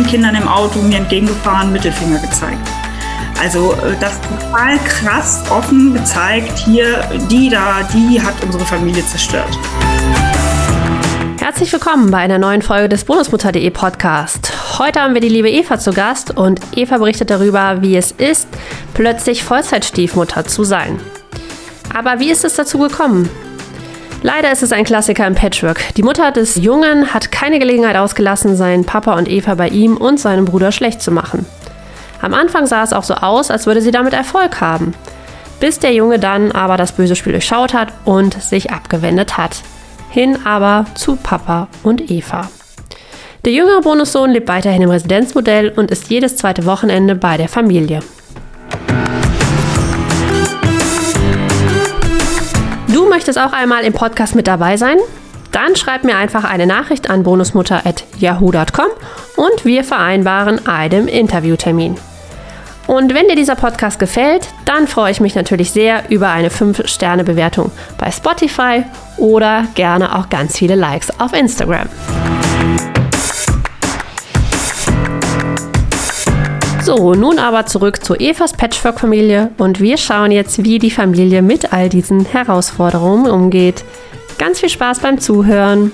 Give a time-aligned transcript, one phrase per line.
[0.00, 2.68] zehn Kindern im Auto mir entgegengefahren, Mittelfinger gezeigt.
[3.40, 9.58] Also äh, das total krass offen gezeigt, hier, die da, die hat unsere Familie zerstört.
[11.38, 14.78] Herzlich willkommen bei einer neuen Folge des Bonusmutter.de Podcast.
[14.78, 18.48] Heute haben wir die liebe Eva zu Gast und Eva berichtet darüber, wie es ist,
[18.94, 20.98] plötzlich Vollzeitstiefmutter zu sein.
[21.92, 23.28] Aber wie ist es dazu gekommen?
[24.22, 25.94] Leider ist es ein Klassiker im Patchwork.
[25.94, 30.20] Die Mutter des Jungen hat keine Gelegenheit ausgelassen, seinen Papa und Eva bei ihm und
[30.20, 31.46] seinem Bruder schlecht zu machen.
[32.20, 34.92] Am Anfang sah es auch so aus, als würde sie damit Erfolg haben,
[35.58, 39.62] bis der Junge dann aber das böse Spiel durchschaut hat und sich abgewendet hat.
[40.10, 42.50] Hin aber zu Papa und Eva.
[43.46, 48.00] Der jüngere Bonussohn lebt weiterhin im Residenzmodell und ist jedes zweite Wochenende bei der Familie.
[52.92, 54.96] Du möchtest auch einmal im Podcast mit dabei sein?
[55.52, 58.86] Dann schreib mir einfach eine Nachricht an bonusmutter.yahoo.com
[59.36, 61.96] und wir vereinbaren einen Interviewtermin.
[62.88, 67.70] Und wenn dir dieser Podcast gefällt, dann freue ich mich natürlich sehr über eine 5-Sterne-Bewertung
[67.96, 68.82] bei Spotify
[69.16, 71.88] oder gerne auch ganz viele Likes auf Instagram.
[76.96, 81.72] So, nun aber zurück zu Evas Patchwork-Familie und wir schauen jetzt, wie die Familie mit
[81.72, 83.84] all diesen Herausforderungen umgeht.
[84.38, 85.92] Ganz viel Spaß beim Zuhören.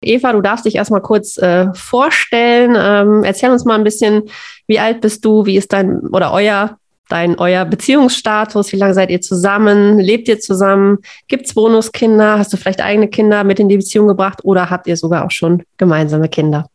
[0.00, 2.76] Eva, du darfst dich erstmal kurz äh, vorstellen.
[2.76, 4.24] Ähm, erzähl uns mal ein bisschen,
[4.66, 9.10] wie alt bist du, wie ist dein oder euer dein euer Beziehungsstatus, wie lange seid
[9.10, 10.98] ihr zusammen, lebt ihr zusammen,
[11.28, 14.88] gibt es Bonuskinder, hast du vielleicht eigene Kinder mit in die Beziehung gebracht oder habt
[14.88, 16.66] ihr sogar auch schon gemeinsame Kinder?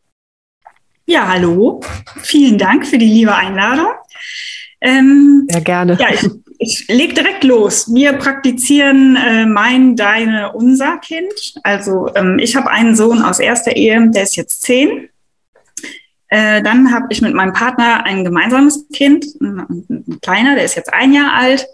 [1.09, 1.79] Ja, hallo.
[2.21, 3.93] Vielen Dank für die liebe Einladung.
[4.81, 5.97] Ähm, ja, gerne.
[5.97, 7.93] Ja, ich, ich leg direkt los.
[7.93, 11.31] Wir praktizieren äh, mein, deine, unser Kind.
[11.63, 15.07] Also ähm, ich habe einen Sohn aus erster Ehe, der ist jetzt zehn.
[16.27, 20.75] Äh, dann habe ich mit meinem Partner ein gemeinsames Kind, ein, ein kleiner, der ist
[20.75, 21.67] jetzt ein Jahr alt.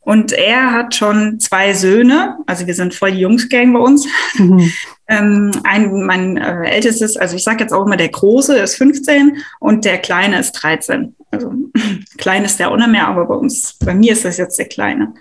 [0.00, 4.08] Und er hat schon zwei Söhne, also wir sind voll die Jungsgang bei uns.
[4.34, 4.72] Mhm.
[5.12, 9.36] Ähm, ein, mein äh, ältestes, also ich sage jetzt auch immer, der Große ist 15
[9.60, 11.14] und der Kleine ist 13.
[11.30, 11.52] Also
[12.18, 14.68] klein ist der auch nicht mehr, aber bei uns, bei mir ist das jetzt der
[14.68, 15.12] Kleine.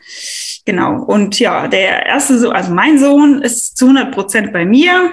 [0.66, 1.04] Genau.
[1.04, 5.12] Und ja, der erste, Sohn, also mein Sohn ist zu 100 Prozent bei mir.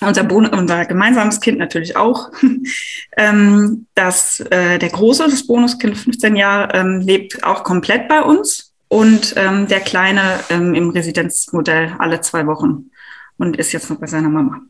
[0.00, 2.32] Unser, Bon unser gemeinsames Kind natürlich auch.
[3.16, 8.72] ähm, das, äh, der Große, das Bonuskind, 15 Jahre, ähm, lebt auch komplett bei uns
[8.88, 12.90] und ähm, der Kleine ähm, im Residenzmodell alle zwei Wochen
[13.38, 14.60] und ist jetzt noch bei seiner Mama.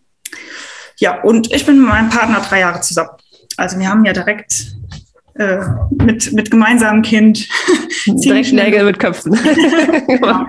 [0.99, 3.11] Ja, und ich bin mit meinem Partner drei Jahre zusammen.
[3.57, 4.75] Also wir haben ja direkt
[5.35, 5.59] äh,
[5.91, 7.49] mit, mit gemeinsamem Kind.
[8.07, 9.33] direkt Nägel mit Köpfen.
[10.07, 10.47] genau.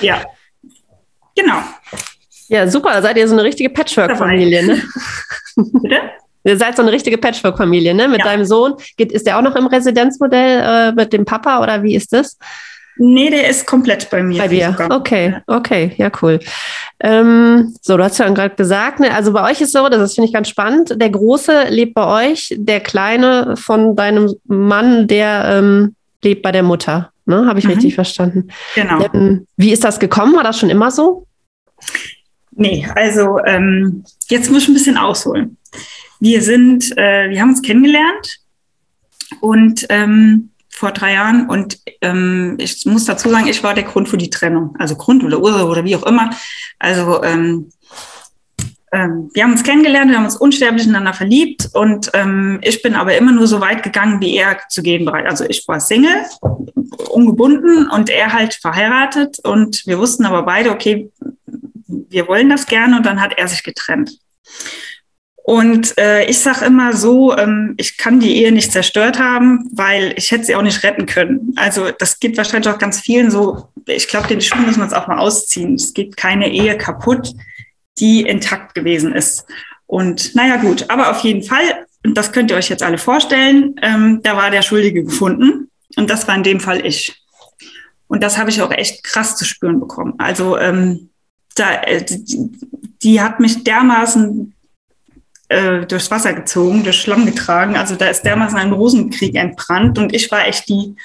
[0.00, 0.22] Ja,
[1.36, 1.62] genau.
[2.48, 3.00] Ja, super.
[3.00, 4.82] Seid ihr so eine richtige Patchwork-Familie, ne?
[5.56, 6.00] Bitte?
[6.44, 8.08] Ihr seid so eine richtige Patchwork-Familie, ne?
[8.08, 8.26] Mit ja.
[8.26, 8.74] deinem Sohn.
[8.96, 12.36] Geht, ist der auch noch im Residenzmodell äh, mit dem Papa oder wie ist das?
[13.04, 14.38] Nee, der ist komplett bei mir.
[14.38, 14.76] Bei dir.
[14.88, 16.38] Okay, okay, ja, cool.
[17.00, 20.28] Ähm, so, du hast ja gerade gesagt, ne, also bei euch ist so, das finde
[20.28, 21.00] ich ganz spannend.
[21.02, 26.62] Der Große lebt bei euch, der Kleine von deinem Mann, der ähm, lebt bei der
[26.62, 27.10] Mutter.
[27.26, 27.44] Ne?
[27.44, 27.72] Habe ich mhm.
[27.72, 28.48] richtig verstanden?
[28.76, 29.04] Genau.
[29.12, 30.36] Ähm, wie ist das gekommen?
[30.36, 31.26] War das schon immer so?
[32.52, 35.56] Nee, also ähm, jetzt muss ich ein bisschen ausholen.
[36.20, 38.38] Wir sind, äh, wir haben uns kennengelernt
[39.40, 40.51] und ähm,
[40.82, 44.30] vor drei Jahren und ähm, ich muss dazu sagen, ich war der Grund für die
[44.30, 46.30] Trennung, also Grund oder Ursache oder wie auch immer.
[46.80, 47.70] Also ähm,
[48.90, 52.96] ähm, wir haben uns kennengelernt, wir haben uns unsterblich ineinander verliebt und ähm, ich bin
[52.96, 55.26] aber immer nur so weit gegangen, wie er zu gehen bereit.
[55.26, 56.24] Also ich war Single,
[57.10, 61.12] ungebunden und er halt verheiratet und wir wussten aber beide, okay,
[61.86, 64.18] wir wollen das gerne und dann hat er sich getrennt.
[65.44, 70.14] Und äh, ich sage immer so, ähm, ich kann die Ehe nicht zerstört haben, weil
[70.16, 71.52] ich hätte sie auch nicht retten können.
[71.56, 73.68] Also das geht wahrscheinlich auch ganz vielen so.
[73.86, 75.74] Ich glaube, den Schuh muss man es auch mal ausziehen.
[75.74, 77.34] Es geht keine Ehe kaputt,
[77.98, 79.44] die intakt gewesen ist.
[79.86, 83.74] Und naja gut, aber auf jeden Fall, und das könnt ihr euch jetzt alle vorstellen,
[83.82, 85.68] ähm, da war der Schuldige gefunden.
[85.96, 87.20] Und das war in dem Fall ich.
[88.06, 90.14] Und das habe ich auch echt krass zu spüren bekommen.
[90.18, 91.10] Also ähm,
[91.56, 92.48] da, äh, die,
[93.02, 94.54] die hat mich dermaßen
[95.52, 97.76] äh, durchs Wasser gezogen, durch Schlamm getragen.
[97.76, 100.96] Also da ist dermaßen ein Rosenkrieg entbrannt und ich war echt die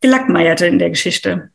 [0.00, 1.50] Gelackmeierte in der Geschichte.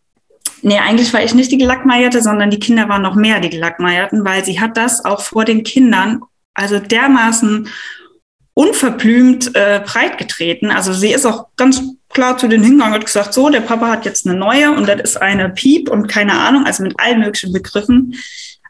[0.62, 4.26] Nee, eigentlich war ich nicht die Gelackmeierte, sondern die Kinder waren noch mehr die Gelackmeierten,
[4.26, 6.22] weil sie hat das auch vor den Kindern,
[6.54, 7.70] also dermaßen
[8.54, 10.70] unverblümt äh, breitgetreten.
[10.70, 14.06] Also sie ist auch ganz klar zu den hingegangen und gesagt, so, der Papa hat
[14.06, 17.54] jetzt eine neue und das ist eine Piep und keine Ahnung, also mit allen möglichen
[17.54, 18.16] Begriffen.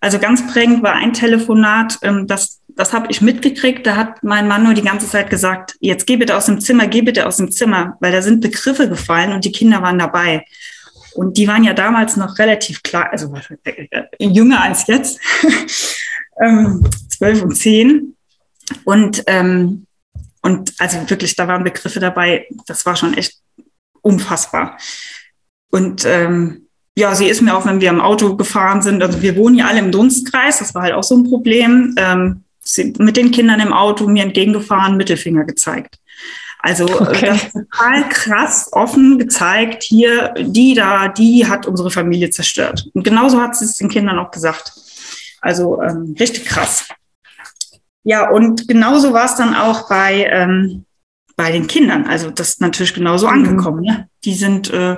[0.01, 3.86] Also ganz prägend war ein Telefonat, ähm, das das habe ich mitgekriegt.
[3.86, 6.88] Da hat mein Mann nur die ganze Zeit gesagt, jetzt geh bitte aus dem Zimmer,
[6.88, 10.46] geh bitte aus dem Zimmer, weil da sind Begriffe gefallen und die Kinder waren dabei.
[11.14, 13.34] Und die waren ja damals noch relativ klar, also
[13.66, 13.88] äh,
[14.20, 15.20] jünger als jetzt,
[16.42, 18.16] ähm, zwölf und zehn.
[18.86, 19.86] Und, ähm,
[20.42, 23.40] und also wirklich, da waren Begriffe dabei, das war schon echt
[24.02, 24.78] unfassbar.
[25.70, 29.36] Und ähm, ja, sie ist mir auch, wenn wir im Auto gefahren sind, also wir
[29.36, 33.18] wohnen ja alle im Dunstkreis, das war halt auch so ein Problem, ähm, sie mit
[33.18, 36.00] den Kindern im Auto mir entgegengefahren, Mittelfinger gezeigt.
[36.60, 37.25] Also äh, okay.
[37.25, 42.89] das total krass offen gezeigt, hier, die da, die hat unsere Familie zerstört.
[42.94, 44.74] Und genauso hat sie es den Kindern auch gesagt.
[45.42, 46.88] Also ähm, richtig krass.
[48.04, 50.86] Ja, und genauso war es dann auch bei, ähm,
[51.36, 52.07] bei den Kindern.
[52.07, 53.33] Also das ist natürlich genauso mhm.
[53.33, 53.83] angekommen.
[53.83, 54.10] Ne?
[54.25, 54.98] Die sind äh,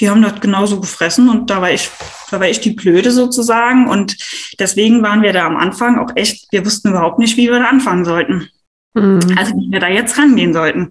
[0.00, 1.90] die haben das genauso gefressen und da war ich,
[2.30, 3.88] da war ich die Blöde sozusagen.
[3.88, 4.16] Und
[4.58, 7.66] deswegen waren wir da am Anfang auch echt, wir wussten überhaupt nicht, wie wir da
[7.66, 8.48] anfangen sollten.
[8.94, 9.20] Mhm.
[9.36, 10.90] Also wie wir da jetzt rangehen sollten.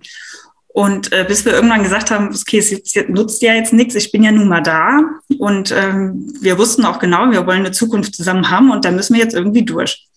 [0.67, 4.11] Und äh, bis wir irgendwann gesagt haben, okay, es jetzt, nutzt ja jetzt nichts, ich
[4.11, 4.99] bin ja nun mal da.
[5.39, 9.15] Und ähm, wir wussten auch genau, wir wollen eine Zukunft zusammen haben und da müssen
[9.15, 10.07] wir jetzt irgendwie durch.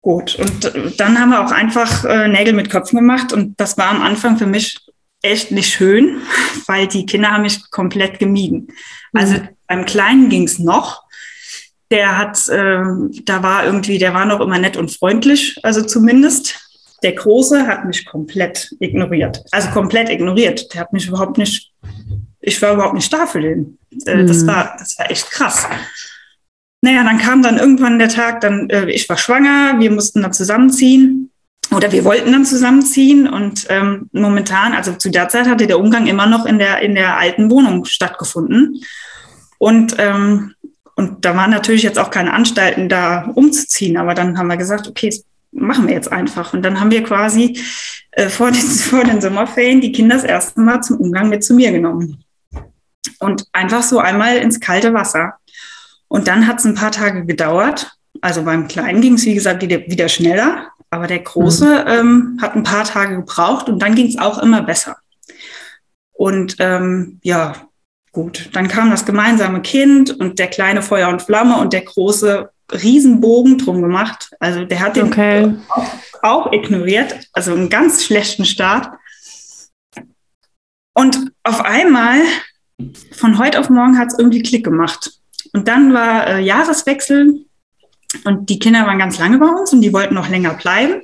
[0.00, 3.76] Gut, und äh, dann haben wir auch einfach äh, Nägel mit Köpfen gemacht und das
[3.76, 4.78] war am Anfang für mich
[5.22, 6.22] echt nicht schön,
[6.66, 8.68] weil die Kinder haben mich komplett gemieden.
[9.12, 9.48] Also mhm.
[9.66, 11.04] beim Kleinen ging es noch.
[11.90, 12.82] Der hat, äh,
[13.24, 16.62] da war irgendwie, der war noch immer nett und freundlich, also zumindest.
[17.02, 19.44] Der Große hat mich komplett ignoriert.
[19.52, 20.72] Also komplett ignoriert.
[20.72, 21.70] Der hat mich überhaupt nicht,
[22.40, 23.78] ich war überhaupt nicht da für den.
[24.06, 24.26] Äh, mhm.
[24.26, 25.68] das, war, das war echt krass.
[26.80, 30.32] Naja, dann kam dann irgendwann der Tag, dann, äh, ich war schwanger, wir mussten dann
[30.32, 31.30] zusammenziehen
[31.74, 36.06] oder wir wollten dann zusammenziehen und ähm, momentan, also zu der Zeit hatte der Umgang
[36.06, 38.82] immer noch in der, in der alten Wohnung stattgefunden.
[39.58, 40.54] Und, ähm,
[40.94, 43.96] und da waren natürlich jetzt auch keine Anstalten, da umzuziehen.
[43.96, 46.52] Aber dann haben wir gesagt, okay, das machen wir jetzt einfach.
[46.52, 47.60] Und dann haben wir quasi
[48.12, 51.54] äh, vor, den, vor den Sommerferien die Kinder das erste Mal zum Umgang mit zu
[51.54, 52.22] mir genommen.
[53.18, 55.34] Und einfach so einmal ins kalte Wasser.
[56.08, 57.92] Und dann hat es ein paar Tage gedauert.
[58.20, 60.68] Also beim Kleinen ging es, wie gesagt, wieder, wieder schneller.
[60.96, 61.90] Aber der Große mhm.
[61.90, 64.96] ähm, hat ein paar Tage gebraucht und dann ging es auch immer besser.
[66.14, 67.54] Und ähm, ja,
[68.12, 72.48] gut, dann kam das gemeinsame Kind und der kleine Feuer und Flamme und der große
[72.72, 74.30] Riesenbogen drum gemacht.
[74.40, 75.54] Also der hat den okay.
[75.68, 75.86] auch,
[76.22, 78.88] auch ignoriert, also einen ganz schlechten Start.
[80.94, 82.20] Und auf einmal,
[83.12, 85.12] von heute auf morgen, hat es irgendwie Klick gemacht.
[85.52, 87.45] Und dann war äh, Jahreswechsel
[88.24, 91.02] und die Kinder waren ganz lange bei uns und die wollten noch länger bleiben.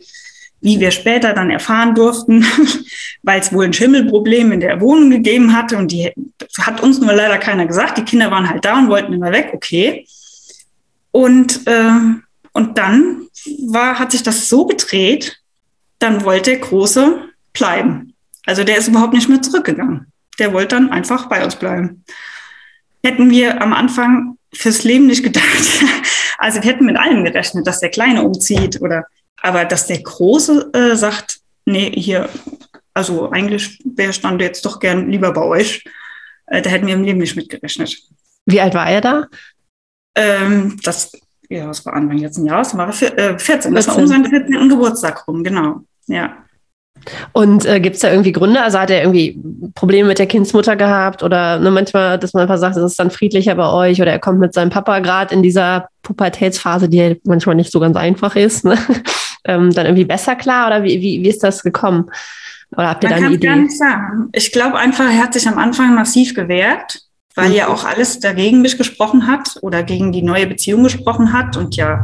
[0.61, 2.45] Wie wir später dann erfahren durften,
[3.23, 6.13] weil es wohl ein Schimmelproblem in der Wohnung gegeben hatte und die
[6.59, 7.99] hat uns nur leider keiner gesagt.
[7.99, 9.51] Die Kinder waren halt da und wollten immer weg.
[9.55, 10.07] Okay.
[11.11, 11.91] Und, äh,
[12.53, 13.27] und dann
[13.69, 15.41] war, hat sich das so gedreht,
[15.99, 18.15] dann wollte der Große bleiben.
[18.47, 20.07] Also der ist überhaupt nicht mehr zurückgegangen.
[20.39, 22.05] Der wollte dann einfach bei uns bleiben.
[23.05, 25.47] Hätten wir am Anfang fürs Leben nicht gedacht.
[26.39, 29.07] Also wir hätten mit allem gerechnet, dass der Kleine umzieht oder,
[29.41, 32.29] aber dass der Große äh, sagt, nee, hier,
[32.95, 35.85] also eigentlich wäre stand jetzt doch gern lieber bei euch.
[36.47, 37.97] Äh, da hätten wir im Leben nicht mitgerechnet.
[38.45, 39.29] Wie alt war er da?
[40.17, 41.13] Ähm, das,
[41.49, 43.73] ja, das war Anfang letzten Jahres, war er 14.
[43.73, 44.69] Das war um seinen 14.
[44.69, 45.83] Geburtstag rum, genau.
[46.09, 46.45] Ja.
[47.33, 48.63] Und äh, gibt es da irgendwie Gründe?
[48.63, 49.41] Also hat er irgendwie
[49.75, 53.11] Probleme mit der Kindsmutter gehabt oder ne, manchmal, dass man einfach sagt, es ist dann
[53.11, 57.57] friedlicher bei euch oder er kommt mit seinem Papa gerade in dieser Pubertätsphase, die manchmal
[57.57, 58.79] nicht so ganz einfach ist, ne?
[59.45, 62.11] ähm, dann irgendwie besser klar oder wie, wie, wie ist das gekommen?
[62.77, 63.47] Oder habt ihr man da eine Idee?
[63.47, 64.29] Gar nicht sagen.
[64.33, 67.01] Ich glaube einfach, er hat sich am Anfang massiv gewehrt,
[67.35, 67.55] weil mhm.
[67.55, 71.77] ja auch alles dagegen mich gesprochen hat oder gegen die neue Beziehung gesprochen hat und
[71.77, 72.03] ja,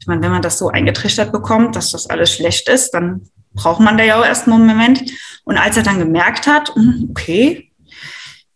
[0.00, 3.22] ich meine, wenn man das so eingetrichtert bekommt, dass das alles schlecht ist, dann
[3.54, 5.12] braucht man da ja auch erstmal einen Moment.
[5.44, 7.70] Und als er dann gemerkt hat, hm, okay,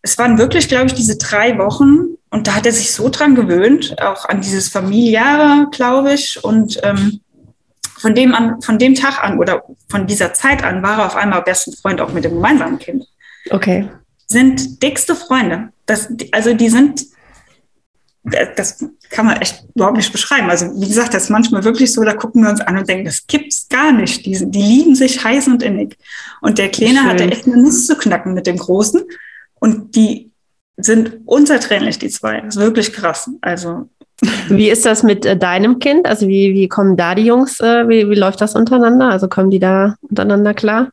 [0.03, 3.35] es waren wirklich, glaube ich, diese drei Wochen und da hat er sich so dran
[3.35, 6.43] gewöhnt, auch an dieses familiäre, glaube ich.
[6.45, 7.21] Und ähm,
[7.97, 11.17] von, dem an, von dem Tag an oder von dieser Zeit an war er auf
[11.17, 13.05] einmal besten Freund auch mit dem gemeinsamen Kind.
[13.51, 13.89] Okay.
[14.27, 15.71] Sind dickste Freunde.
[15.87, 17.05] Das, also die sind
[18.25, 20.49] das kann man echt überhaupt nicht beschreiben.
[20.49, 23.05] Also wie gesagt, das ist manchmal wirklich so, da gucken wir uns an und denken,
[23.05, 24.25] das gibt's gar nicht.
[24.25, 25.99] Die, die lieben sich heiß und innig.
[26.41, 27.09] Und der Kleine Schön.
[27.09, 29.03] hatte echt eine Nuss zu knacken mit dem Großen.
[29.61, 30.31] Und die
[30.77, 32.41] sind unzertrennlich, die zwei.
[32.41, 33.31] Das ist wirklich krass.
[33.43, 33.89] Also
[34.49, 36.07] wie ist das mit äh, deinem Kind?
[36.07, 39.11] Also wie, wie kommen da die Jungs, äh, wie, wie läuft das untereinander?
[39.11, 40.91] Also kommen die da untereinander klar?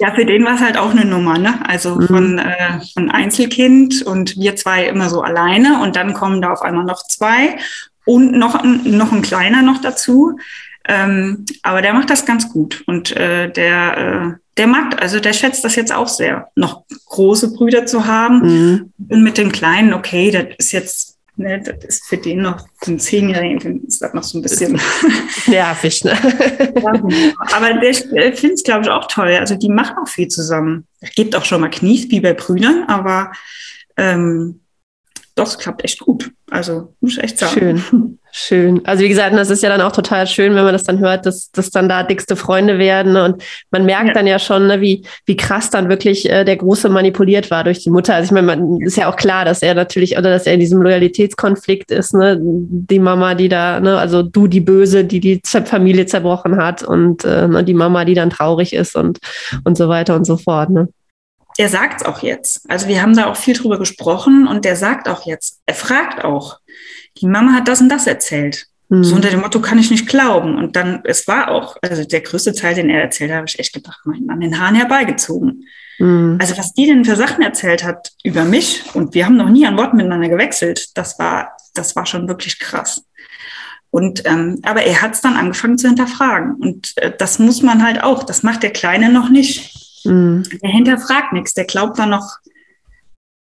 [0.00, 1.60] Ja, für den war es halt auch eine Nummer, ne?
[1.68, 2.06] Also mhm.
[2.06, 6.62] von, äh, von Einzelkind und wir zwei immer so alleine und dann kommen da auf
[6.62, 7.58] einmal noch zwei
[8.06, 10.38] und noch, noch ein kleiner noch dazu.
[10.88, 15.34] Ähm, aber der macht das ganz gut und äh, der, äh, der mag, also der
[15.34, 18.40] schätzt das jetzt auch sehr, noch große Brüder zu haben.
[18.40, 18.92] Mhm.
[19.10, 21.09] Und mit den Kleinen, okay, das ist jetzt
[21.40, 24.78] Ne, das ist für den noch, den Zehnjährigen, ist das noch so ein bisschen
[25.46, 26.04] nervig.
[26.04, 26.12] Ne?
[27.54, 29.32] Aber der findet es, glaube ich, auch toll.
[29.40, 30.86] Also die machen auch viel zusammen.
[31.00, 33.32] Es gibt auch schon mal Knies, wie bei Brüdern, aber
[33.96, 34.60] ähm,
[35.34, 36.30] doch, es klappt echt gut.
[36.50, 37.82] Also muss ich echt sagen.
[37.88, 38.18] Schön.
[38.32, 38.80] Schön.
[38.84, 41.26] Also wie gesagt, das ist ja dann auch total schön, wenn man das dann hört,
[41.26, 43.12] dass, dass dann da dickste Freunde werden.
[43.12, 43.24] Ne?
[43.24, 44.12] Und man merkt ja.
[44.14, 47.80] dann ja schon, ne, wie, wie krass dann wirklich äh, der Große manipuliert war durch
[47.80, 48.14] die Mutter.
[48.14, 50.60] Also ich meine, man ist ja auch klar, dass er natürlich, oder dass er in
[50.60, 52.38] diesem Loyalitätskonflikt ist, ne?
[52.40, 57.24] Die Mama, die da, ne, also du die Böse, die die Familie zerbrochen hat und
[57.24, 59.18] äh, ne, die Mama, die dann traurig ist und,
[59.64, 60.70] und so weiter und so fort.
[60.70, 60.88] Ne?
[61.60, 62.68] er sagt es auch jetzt.
[62.70, 66.24] Also wir haben da auch viel drüber gesprochen und der sagt auch jetzt, er fragt
[66.24, 66.58] auch,
[67.20, 68.66] die Mama hat das und das erzählt.
[68.88, 69.04] Mhm.
[69.04, 70.56] So unter dem Motto kann ich nicht glauben.
[70.56, 73.58] Und dann, es war auch, also der größte Teil, den er erzählt hat, habe ich
[73.58, 75.66] echt gedacht, mein, an den Haaren herbeigezogen.
[75.98, 76.38] Mhm.
[76.40, 79.66] Also was die denn für Sachen erzählt hat über mich und wir haben noch nie
[79.66, 83.04] ein Wort miteinander gewechselt, das war, das war schon wirklich krass.
[83.90, 86.54] Und ähm, aber er hat es dann angefangen zu hinterfragen.
[86.54, 90.04] Und äh, das muss man halt auch, das macht der Kleine noch nicht.
[90.04, 90.44] Mhm.
[90.62, 92.38] Der hinterfragt nichts, der glaubt da noch,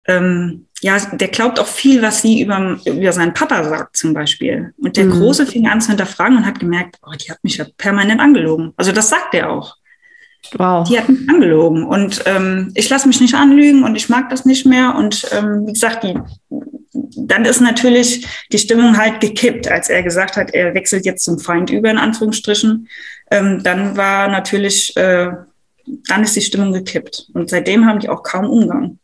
[0.08, 4.74] ähm, ja, der glaubt auch viel, was sie über, über seinen Papa sagt, zum Beispiel.
[4.78, 5.12] Und der mhm.
[5.12, 8.74] Große fing an zu hinterfragen und hat gemerkt, oh, die hat mich ja permanent angelogen.
[8.78, 9.76] Also das sagt er auch.
[10.54, 10.88] Wow.
[10.88, 14.46] Die hat mich angelogen und ähm, ich lasse mich nicht anlügen und ich mag das
[14.46, 14.96] nicht mehr.
[14.96, 16.14] Und ähm, wie gesagt, die,
[16.94, 21.40] dann ist natürlich die Stimmung halt gekippt, als er gesagt hat, er wechselt jetzt zum
[21.40, 22.88] Feind über, in Anführungsstrichen.
[23.32, 25.32] Ähm, dann war natürlich äh,
[26.08, 27.30] dann ist die Stimmung gekippt.
[27.34, 29.00] Und seitdem haben die auch kaum Umgang.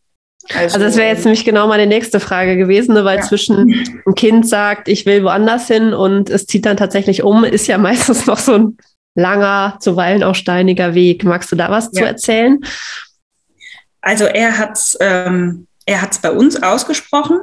[0.50, 3.06] Also, also das wäre jetzt nämlich genau meine nächste Frage gewesen, ne?
[3.06, 3.24] weil ja.
[3.24, 7.68] zwischen ein Kind sagt, ich will woanders hin und es zieht dann tatsächlich um, ist
[7.68, 8.78] ja meistens noch so ein
[9.16, 11.24] langer, zuweilen auch steiniger Weg.
[11.24, 11.92] Magst du da was ja.
[11.92, 12.60] zu erzählen?
[14.02, 17.40] Also er hat es ähm, er hat's bei uns ausgesprochen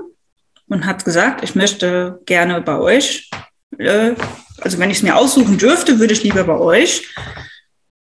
[0.69, 3.31] und hat gesagt, ich möchte gerne bei euch,
[3.79, 4.13] äh,
[4.61, 7.15] also wenn ich es mir aussuchen dürfte, würde ich lieber bei euch.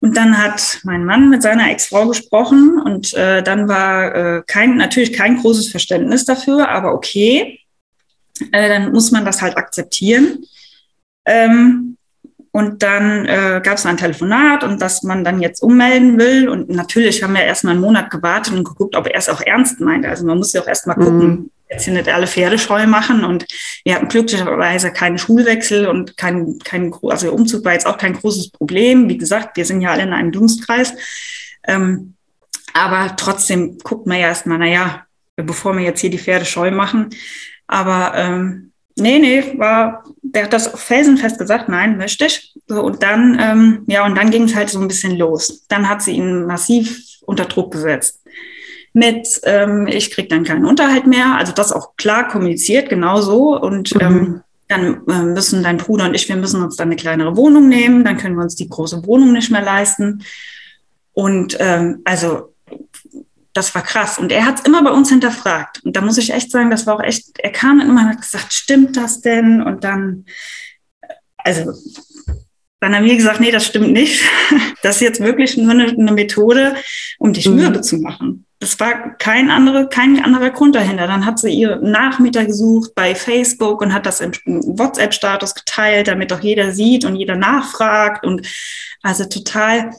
[0.07, 4.77] Und dann hat mein Mann mit seiner Ex-Frau gesprochen und äh, dann war äh, kein,
[4.77, 7.59] natürlich kein großes Verständnis dafür, aber okay,
[8.53, 10.45] äh, dann muss man das halt akzeptieren.
[11.25, 11.97] Ähm,
[12.53, 16.47] und dann äh, gab es ein Telefonat und dass man dann jetzt ummelden will.
[16.47, 19.81] Und natürlich haben wir erstmal einen Monat gewartet und geguckt, ob er es auch ernst
[19.81, 20.05] meint.
[20.05, 23.23] Also man muss ja auch erstmal gucken, mhm jetzt hier nicht alle Pferde scheu machen
[23.23, 23.45] und
[23.83, 28.51] wir hatten glücklicherweise keinen Schulwechsel und kein, kein, also Umzug war jetzt auch kein großes
[28.51, 29.09] Problem.
[29.09, 30.93] Wie gesagt, wir sind ja alle in einem Dunstkreis.
[31.67, 32.13] Ähm,
[32.73, 35.05] aber trotzdem guckt man ja erstmal, naja,
[35.35, 37.09] bevor wir jetzt hier die Pferde scheu machen.
[37.67, 42.53] Aber ähm, nee, nee, war, der hat das felsenfest gesagt, nein, möchte ich.
[42.67, 45.65] So, und dann, ähm, ja, und dann ging es halt so ein bisschen los.
[45.67, 48.21] Dann hat sie ihn massiv unter Druck gesetzt
[48.93, 51.35] mit, ähm, ich kriege dann keinen Unterhalt mehr.
[51.37, 53.59] Also das auch klar kommuniziert, genau so.
[53.59, 54.01] Und mhm.
[54.01, 57.69] ähm, dann äh, müssen dein Bruder und ich, wir müssen uns dann eine kleinere Wohnung
[57.69, 58.03] nehmen.
[58.03, 60.23] Dann können wir uns die große Wohnung nicht mehr leisten.
[61.13, 62.53] Und ähm, also
[63.53, 64.19] das war krass.
[64.19, 65.83] Und er hat es immer bei uns hinterfragt.
[65.83, 68.21] Und da muss ich echt sagen, das war auch echt, er kam immer und hat
[68.21, 69.61] gesagt, stimmt das denn?
[69.63, 70.25] Und dann,
[71.37, 71.73] also
[72.79, 74.23] dann haben wir gesagt, nee, das stimmt nicht.
[74.83, 76.75] Das ist jetzt wirklich nur eine, eine Methode,
[77.17, 77.55] um dich mhm.
[77.55, 81.05] mürbe zu machen das war kein, andere, kein anderer Grund dahinter.
[81.05, 86.33] Dann hat sie ihre Nachmieter gesucht bei Facebook und hat das im WhatsApp-Status geteilt, damit
[86.33, 88.25] auch jeder sieht und jeder nachfragt.
[88.25, 88.47] Und
[89.03, 89.91] also total.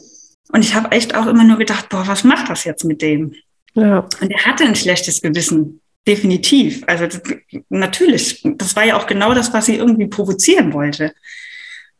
[0.52, 3.34] Und ich habe echt auch immer nur gedacht, boah, was macht das jetzt mit dem?
[3.74, 4.08] Ja.
[4.20, 5.80] Und er hatte ein schlechtes Gewissen.
[6.06, 6.82] Definitiv.
[6.86, 7.20] Also das,
[7.68, 11.12] natürlich, das war ja auch genau das, was sie irgendwie provozieren wollte.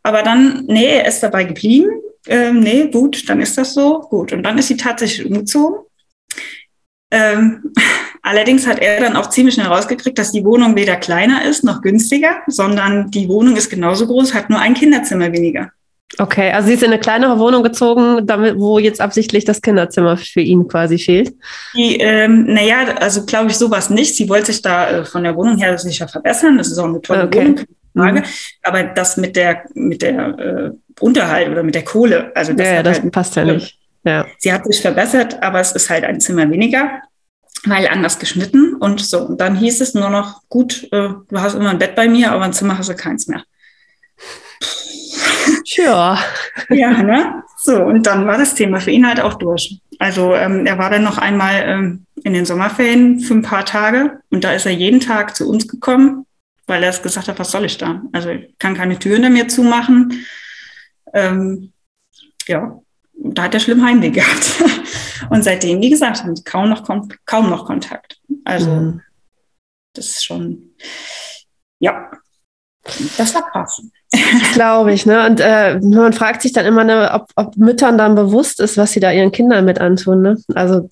[0.03, 1.89] Aber dann, nee, er ist dabei geblieben.
[2.27, 4.01] Ähm, nee, gut, dann ist das so.
[4.01, 4.33] Gut.
[4.33, 5.79] Und dann ist sie tatsächlich umgezogen
[7.11, 7.73] ähm,
[8.23, 11.83] allerdings hat er dann auch ziemlich schnell rausgekriegt, dass die Wohnung weder kleiner ist noch
[11.83, 15.71] günstiger, sondern die Wohnung ist genauso groß, hat nur ein Kinderzimmer weniger.
[16.19, 20.17] Okay, also sie ist in eine kleinere Wohnung gezogen, damit, wo jetzt absichtlich das Kinderzimmer
[20.17, 21.35] für ihn quasi fehlt.
[21.77, 24.17] Die, ähm, naja, also glaube ich sowas nicht.
[24.17, 26.57] Sie wollte sich da äh, von der Wohnung her sicher verbessern.
[26.57, 27.41] Das ist auch eine tolle okay.
[27.41, 27.61] Wohnung,
[27.95, 28.21] Frage.
[28.21, 28.25] Mhm.
[28.63, 32.83] Aber das mit der mit der äh, Unterhalt oder mit der Kohle, also das, ja,
[32.83, 33.79] das halt, passt ja nicht.
[34.05, 34.27] Ja.
[34.39, 37.03] Sie hat sich verbessert, aber es ist halt ein Zimmer weniger,
[37.65, 39.21] weil anders geschnitten und so.
[39.21, 42.33] Und dann hieß es nur noch, gut, äh, du hast immer ein Bett bei mir,
[42.33, 43.43] aber ein Zimmer hast du keins mehr.
[45.65, 46.19] Ja.
[46.71, 47.43] ja, ne?
[47.57, 49.81] So, und dann war das Thema für ihn halt auch durch.
[49.99, 54.21] Also ähm, er war dann noch einmal ähm, in den Sommerferien für ein paar Tage
[54.31, 56.25] und da ist er jeden Tag zu uns gekommen,
[56.69, 58.03] weil er es gesagt hat, was soll ich da?
[58.13, 60.25] Also ich kann keine Tür hinter mir zumachen
[61.13, 61.73] Ähm,
[62.47, 62.79] ja,
[63.15, 64.63] da hat er schlimm Heimweh gehabt.
[65.31, 66.87] Und seitdem, wie gesagt, haben sie kaum noch,
[67.27, 68.21] kaum noch Kontakt.
[68.45, 69.03] Also, mhm.
[69.95, 70.75] das ist schon,
[71.81, 72.11] ja,
[73.17, 73.83] das war krass.
[74.55, 75.27] Glaube ich, ne?
[75.27, 78.93] Und äh, man fragt sich dann immer, ne, ob, ob Müttern dann bewusst ist, was
[78.93, 80.43] sie da ihren Kindern mit antun, ne?
[80.55, 80.89] Also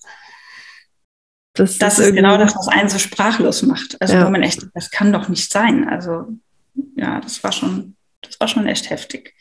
[1.57, 3.97] das, das ist, ist genau das, was einen so sprachlos macht.
[4.01, 4.27] Also ja.
[4.27, 5.89] wo man echt, das kann doch nicht sein.
[5.89, 6.29] Also
[6.97, 9.35] ja, das war schon, das war schon echt heftig.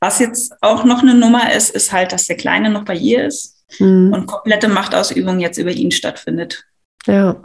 [0.00, 3.24] Was jetzt auch noch eine Nummer ist, ist halt, dass der Kleine noch bei ihr
[3.26, 4.12] ist mhm.
[4.12, 6.64] und komplette Machtausübung jetzt über ihn stattfindet.
[7.06, 7.42] Ja.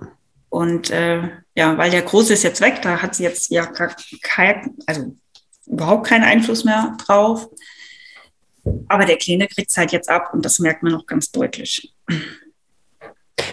[0.49, 3.65] Und äh, ja, weil der Große ist jetzt weg, da hat sie jetzt ja
[4.21, 5.15] kein, also
[5.65, 7.49] überhaupt keinen Einfluss mehr drauf.
[8.87, 11.93] Aber der Kleine kriegt es halt jetzt ab und das merkt man noch ganz deutlich.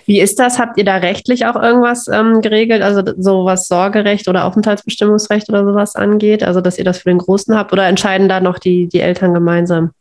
[0.04, 0.58] Wie ist das?
[0.58, 2.82] Habt ihr da rechtlich auch irgendwas ähm, geregelt?
[2.82, 6.42] Also so was Sorgerecht oder Aufenthaltsbestimmungsrecht oder sowas angeht?
[6.42, 9.34] Also dass ihr das für den Großen habt oder entscheiden da noch die, die Eltern
[9.34, 9.92] gemeinsam?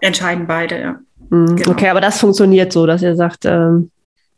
[0.00, 0.96] Entscheiden beide, ja.
[1.30, 1.70] Mhm, genau.
[1.70, 3.90] Okay, aber das funktioniert so, dass ihr sagt, ähm,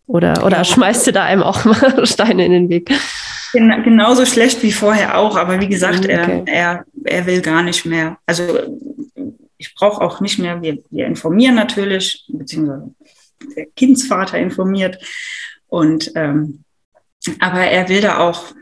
[0.06, 0.64] oder, oder ja.
[0.64, 2.92] schmeißt ihr da einem auch mal Steine in den Weg?
[3.52, 6.42] Gen genauso schlecht wie vorher auch, aber wie gesagt, mhm, okay.
[6.46, 8.16] er, er, er will gar nicht mehr.
[8.26, 8.42] Also
[9.56, 12.90] ich brauche auch nicht mehr, wir, wir informieren natürlich, beziehungsweise
[13.56, 14.98] der Kindsvater informiert.
[15.68, 16.64] Und ähm,
[17.38, 18.52] aber er will da auch,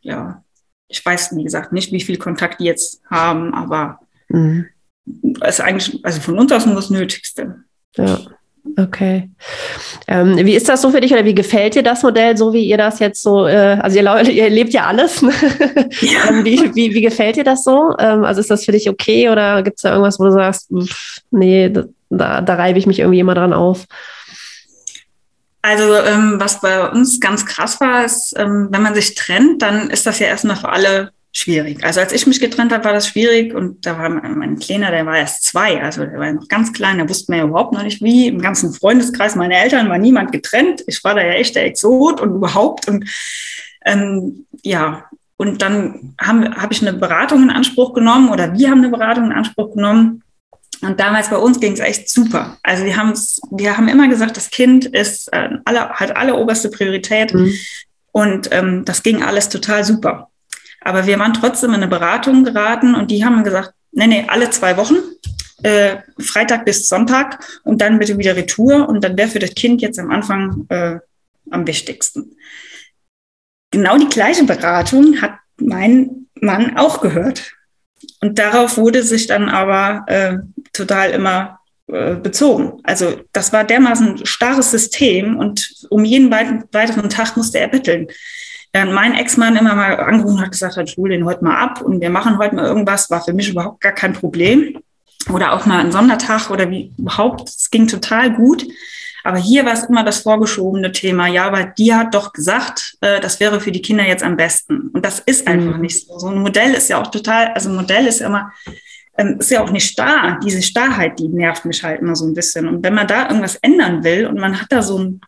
[0.00, 0.42] ja,
[0.88, 4.66] ich weiß, wie gesagt, nicht, wie viel Kontakt die jetzt haben, aber mhm.
[5.46, 7.56] ist eigentlich, also von uns aus nur das Nötigste.
[7.96, 8.18] Ja.
[8.76, 9.30] Okay.
[10.06, 12.64] Ähm, wie ist das so für dich oder wie gefällt dir das Modell, so wie
[12.64, 15.22] ihr das jetzt so, äh, also ihr, ihr, lebt ja alles.
[15.22, 15.32] Ne?
[16.00, 16.10] Ja.
[16.30, 17.94] Ähm, wie, wie, wie, gefällt dir das so?
[17.98, 20.68] Ähm, also ist das für dich okay oder gibt es da irgendwas, wo du sagst,
[20.70, 21.72] pff, nee,
[22.10, 23.86] da, da reibe ich mich irgendwie immer dran auf?
[25.62, 29.90] Also ähm, was bei uns ganz krass war, ist, ähm, wenn man sich trennt, dann
[29.90, 31.84] ist das ja erstmal für alle schwierig.
[31.84, 34.90] Also als ich mich getrennt habe, war das schwierig und da war mein, mein Kleiner,
[34.90, 37.44] der war erst zwei, also der war ja noch ganz klein, der wusste mir ja
[37.44, 38.26] überhaupt noch nicht wie.
[38.26, 40.82] Im ganzen Freundeskreis meiner Eltern war niemand getrennt.
[40.86, 43.08] Ich war da ja echt der Exot und überhaupt und
[43.84, 45.04] ähm, ja,
[45.36, 49.26] und dann habe hab ich eine Beratung in Anspruch genommen oder wir haben eine Beratung
[49.26, 50.22] in Anspruch genommen
[50.82, 52.56] und damals bei uns ging es echt super.
[52.62, 53.12] Also wir haben
[53.50, 57.52] wir haben immer gesagt, das Kind ist äh, alle, hat alle oberste Priorität mhm.
[58.12, 60.30] und ähm, das ging alles total super.
[60.80, 64.48] Aber wir waren trotzdem in eine Beratung geraten und die haben gesagt, nee, nee, alle
[64.50, 64.96] zwei Wochen,
[65.62, 69.82] äh, Freitag bis Sonntag und dann bitte wieder Retour und dann wäre für das Kind
[69.82, 70.98] jetzt am Anfang äh,
[71.50, 72.36] am wichtigsten.
[73.70, 77.52] Genau die gleiche Beratung hat mein Mann auch gehört.
[78.20, 80.38] Und darauf wurde sich dann aber äh,
[80.72, 82.80] total immer äh, bezogen.
[82.84, 88.06] Also das war dermaßen starres System und um jeden weiteren Tag musste er betteln.
[88.72, 91.82] Während mein Ex-Mann immer mal angerufen hat, gesagt hat, ich hole den heute mal ab
[91.82, 94.78] und wir machen heute mal irgendwas, war für mich überhaupt gar kein Problem.
[95.32, 98.64] Oder auch mal ein Sondertag oder wie überhaupt, es ging total gut.
[99.24, 101.26] Aber hier war es immer das vorgeschobene Thema.
[101.26, 104.90] Ja, aber die hat doch gesagt, äh, das wäre für die Kinder jetzt am besten.
[104.92, 105.82] Und das ist einfach mhm.
[105.82, 106.18] nicht so.
[106.18, 108.52] So ein Modell ist ja auch total, also ein Modell ist ja immer,
[109.18, 110.38] ähm, ist ja auch nicht starr.
[110.44, 112.68] Diese Starrheit, die nervt mich halt immer so ein bisschen.
[112.68, 115.20] Und wenn man da irgendwas ändern will und man hat da so ein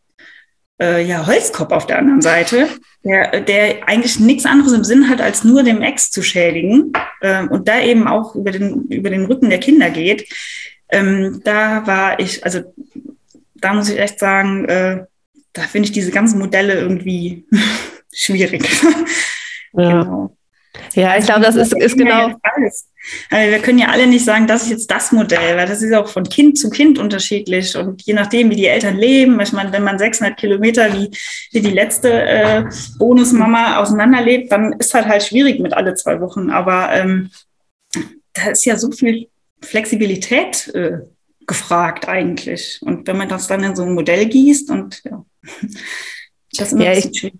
[0.81, 2.69] äh, ja, Holzkopf auf der anderen Seite,
[3.05, 7.45] der, der eigentlich nichts anderes im Sinn hat, als nur dem Ex zu schädigen äh,
[7.47, 10.29] und da eben auch über den, über den Rücken der Kinder geht,
[10.91, 12.61] ähm, da war ich, also
[13.63, 15.05] da muss ich echt sagen, äh,
[15.53, 17.47] da finde ich diese ganzen Modelle irgendwie
[18.13, 18.69] schwierig.
[19.75, 20.03] Ja.
[20.03, 20.37] Genau.
[20.95, 22.35] Ja, ich glaube, das ist, ist genau.
[22.43, 22.89] Alles.
[23.31, 26.09] wir können ja alle nicht sagen, das ist jetzt das Modell, weil das ist auch
[26.09, 29.41] von Kind zu Kind unterschiedlich und je nachdem, wie die Eltern leben.
[29.41, 31.11] Ich meine, wenn man 600 Kilometer wie,
[31.53, 32.65] wie die letzte äh,
[32.99, 36.51] Bonusmama auseinanderlebt, dann ist halt halt schwierig mit alle zwei Wochen.
[36.51, 37.31] Aber ähm,
[38.35, 39.29] da ist ja so viel
[39.63, 40.99] Flexibilität äh,
[41.47, 42.79] gefragt eigentlich.
[42.83, 45.25] Und wenn man das dann in so ein Modell gießt und ja,
[46.57, 47.33] das ist ja, ich,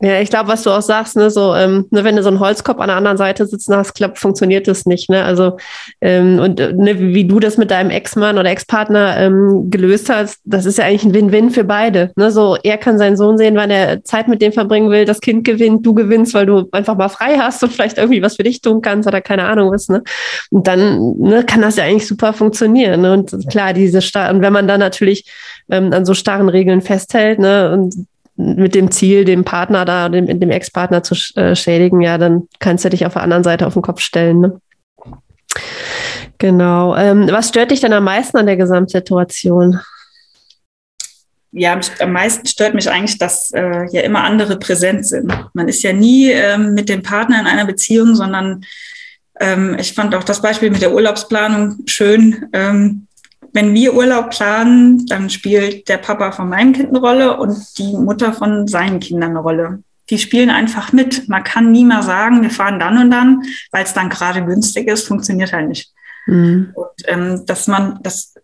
[0.00, 2.38] ja, ich glaube, was du auch sagst, ne, so, ähm, ne, wenn du so einen
[2.38, 5.10] Holzkopf an der anderen Seite sitzen hast, klappt, funktioniert das nicht.
[5.10, 5.24] Ne?
[5.24, 5.56] Also,
[6.00, 10.66] ähm, und ne, wie du das mit deinem Ex-Mann oder Ex-Partner ähm, gelöst hast, das
[10.66, 12.12] ist ja eigentlich ein Win-Win für beide.
[12.14, 12.30] Ne?
[12.30, 15.44] So, er kann seinen Sohn sehen, wann er Zeit mit dem verbringen will, das Kind
[15.44, 18.60] gewinnt, du gewinnst, weil du einfach mal frei hast und vielleicht irgendwie was für dich
[18.60, 19.88] tun kannst oder keine Ahnung was.
[19.88, 20.04] Ne?
[20.50, 23.00] Und dann ne, kann das ja eigentlich super funktionieren.
[23.00, 23.12] Ne?
[23.14, 25.24] Und klar, diese Star und wenn man dann natürlich
[25.70, 28.06] ähm, an so starren Regeln festhält, ne, und
[28.38, 32.84] mit dem Ziel, dem Partner da, dem, dem Ex-Partner zu äh, schädigen, ja, dann kannst
[32.84, 34.40] du dich auf der anderen Seite auf den Kopf stellen.
[34.40, 34.60] Ne?
[36.38, 36.96] Genau.
[36.96, 39.80] Ähm, was stört dich denn am meisten an der Gesamtsituation?
[41.52, 45.32] Ja, am meisten stört mich eigentlich, dass äh, ja immer andere präsent sind.
[45.52, 48.64] Man ist ja nie ähm, mit dem Partner in einer Beziehung, sondern
[49.40, 52.48] Ähm, ich fand auch das Beispiel mit der Urlaubsplanung schön.
[53.52, 57.92] Wenn wir Urlaub planen, dann spielt der Papa von meinem Kind eine Rolle und die
[57.96, 59.82] Mutter von seinen Kindern eine Rolle.
[60.10, 61.28] Die spielen einfach mit.
[61.28, 64.88] Man kann nie mal sagen, wir fahren dann und dann, weil es dann gerade günstig
[64.88, 65.92] ist, funktioniert halt nicht.
[66.26, 66.72] Mhm.
[66.74, 68.34] Und ähm, dass man, das,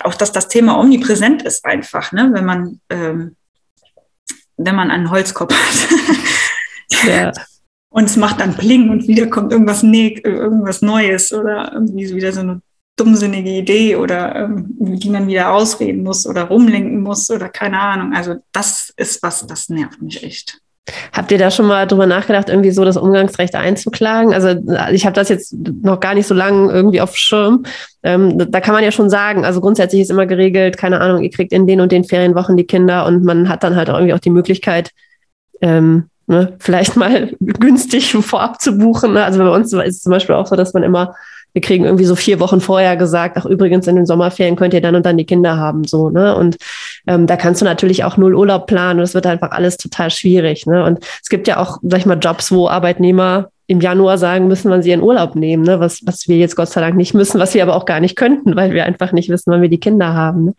[0.00, 2.30] auch dass das Thema omnipräsent ist einfach, ne?
[2.32, 3.36] wenn man, ähm,
[4.56, 7.06] wenn man einen Holzkopf hat.
[7.08, 7.32] ja.
[7.90, 12.32] Und es macht dann Pling und wieder kommt irgendwas, ne irgendwas Neues oder irgendwie wieder
[12.32, 12.62] so eine
[13.02, 18.12] dummsinnige Idee oder ähm, die man wieder ausreden muss oder rumlenken muss oder keine Ahnung.
[18.14, 20.58] Also das ist was, das nervt mich echt.
[21.12, 24.34] Habt ihr da schon mal drüber nachgedacht, irgendwie so das Umgangsrecht einzuklagen?
[24.34, 24.60] Also
[24.90, 27.64] ich habe das jetzt noch gar nicht so lange irgendwie auf Schirm.
[28.02, 31.30] Ähm, da kann man ja schon sagen, also grundsätzlich ist immer geregelt, keine Ahnung, ihr
[31.30, 34.14] kriegt in den und den Ferienwochen die Kinder und man hat dann halt auch irgendwie
[34.14, 34.90] auch die Möglichkeit,
[35.60, 39.12] ähm, ne, vielleicht mal günstig vorab zu buchen.
[39.12, 39.24] Ne?
[39.24, 41.14] Also bei uns ist es zum Beispiel auch so, dass man immer
[41.52, 44.80] wir kriegen irgendwie so vier Wochen vorher gesagt, ach übrigens in den Sommerferien könnt ihr
[44.80, 46.34] dann und dann die Kinder haben, so, ne?
[46.34, 46.56] Und
[47.06, 50.10] ähm, da kannst du natürlich auch null Urlaub planen und es wird einfach alles total
[50.10, 50.84] schwierig, ne?
[50.84, 54.70] Und es gibt ja auch, sag ich mal, Jobs, wo Arbeitnehmer im Januar sagen müssen,
[54.70, 55.80] wann sie ihren Urlaub nehmen, ne?
[55.80, 58.16] was, was wir jetzt Gott sei Dank nicht müssen, was wir aber auch gar nicht
[58.16, 60.44] könnten, weil wir einfach nicht wissen, wann wir die Kinder haben.
[60.44, 60.54] Ne?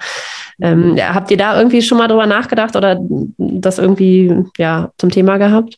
[0.62, 2.97] Ähm, ja, habt ihr da irgendwie schon mal drüber nachgedacht oder
[3.38, 5.77] das irgendwie ja, zum Thema gehabt?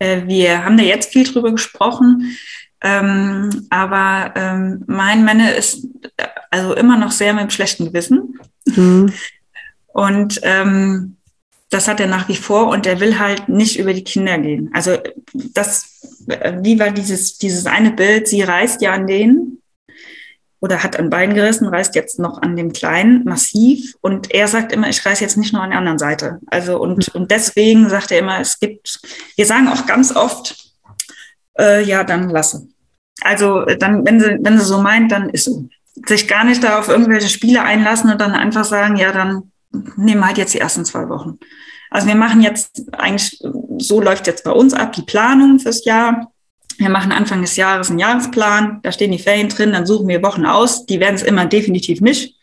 [0.00, 2.36] Äh, wir haben da jetzt viel drüber gesprochen.
[2.82, 5.86] Ähm, aber ähm, mein Männer ist
[6.50, 8.38] also immer noch sehr mit dem schlechten Gewissen.
[8.66, 9.12] Mhm.
[9.88, 11.16] Und ähm,
[11.70, 14.70] das hat er nach wie vor und er will halt nicht über die Kinder gehen.
[14.72, 14.98] Also
[15.32, 16.00] das,
[16.60, 19.58] wie war dieses, dieses eine Bild, sie reißt ja an den
[20.60, 24.72] oder hat an beiden gerissen, reißt jetzt noch an dem Kleinen massiv und er sagt
[24.72, 26.40] immer, ich reiß jetzt nicht nur an der anderen Seite.
[26.46, 27.20] Also und, mhm.
[27.20, 29.00] und deswegen sagt er immer, es gibt,
[29.36, 30.69] wir sagen auch ganz oft,
[31.60, 32.66] äh, ja, dann lasse.
[33.22, 35.68] Also dann, wenn sie, wenn sie so meint, dann ist so.
[36.06, 39.52] Sich gar nicht da auf irgendwelche Spiele einlassen und dann einfach sagen, ja, dann
[39.96, 41.38] nehmen wir halt jetzt die ersten zwei Wochen.
[41.90, 43.38] Also wir machen jetzt eigentlich,
[43.78, 46.32] so läuft jetzt bei uns ab, die Planung fürs Jahr.
[46.78, 50.22] Wir machen Anfang des Jahres einen Jahresplan, da stehen die Ferien drin, dann suchen wir
[50.22, 50.86] Wochen aus.
[50.86, 52.36] Die werden es immer definitiv nicht.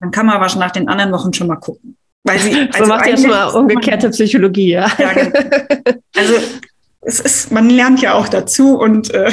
[0.00, 1.98] Dann kann man aber schon nach den anderen Wochen schon mal gucken.
[2.22, 4.90] Weil sie, also so macht ihr schon mal umgekehrte Psychologie, ja.
[4.98, 5.38] ja genau.
[6.16, 6.34] Also
[7.04, 9.30] es ist, man lernt ja auch dazu und äh,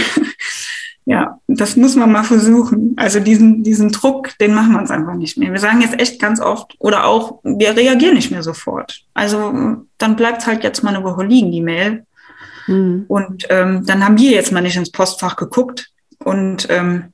[1.06, 2.94] ja, das muss man mal versuchen.
[2.98, 5.52] Also diesen, diesen Druck, den machen wir uns einfach nicht mehr.
[5.52, 9.04] Wir sagen jetzt echt ganz oft oder auch, wir reagieren nicht mehr sofort.
[9.14, 12.06] Also dann bleibt es halt jetzt mal eine Woche liegen, die Mail.
[12.68, 13.06] Mhm.
[13.08, 15.90] Und ähm, dann haben wir jetzt mal nicht ins Postfach geguckt.
[16.20, 17.14] Und ähm,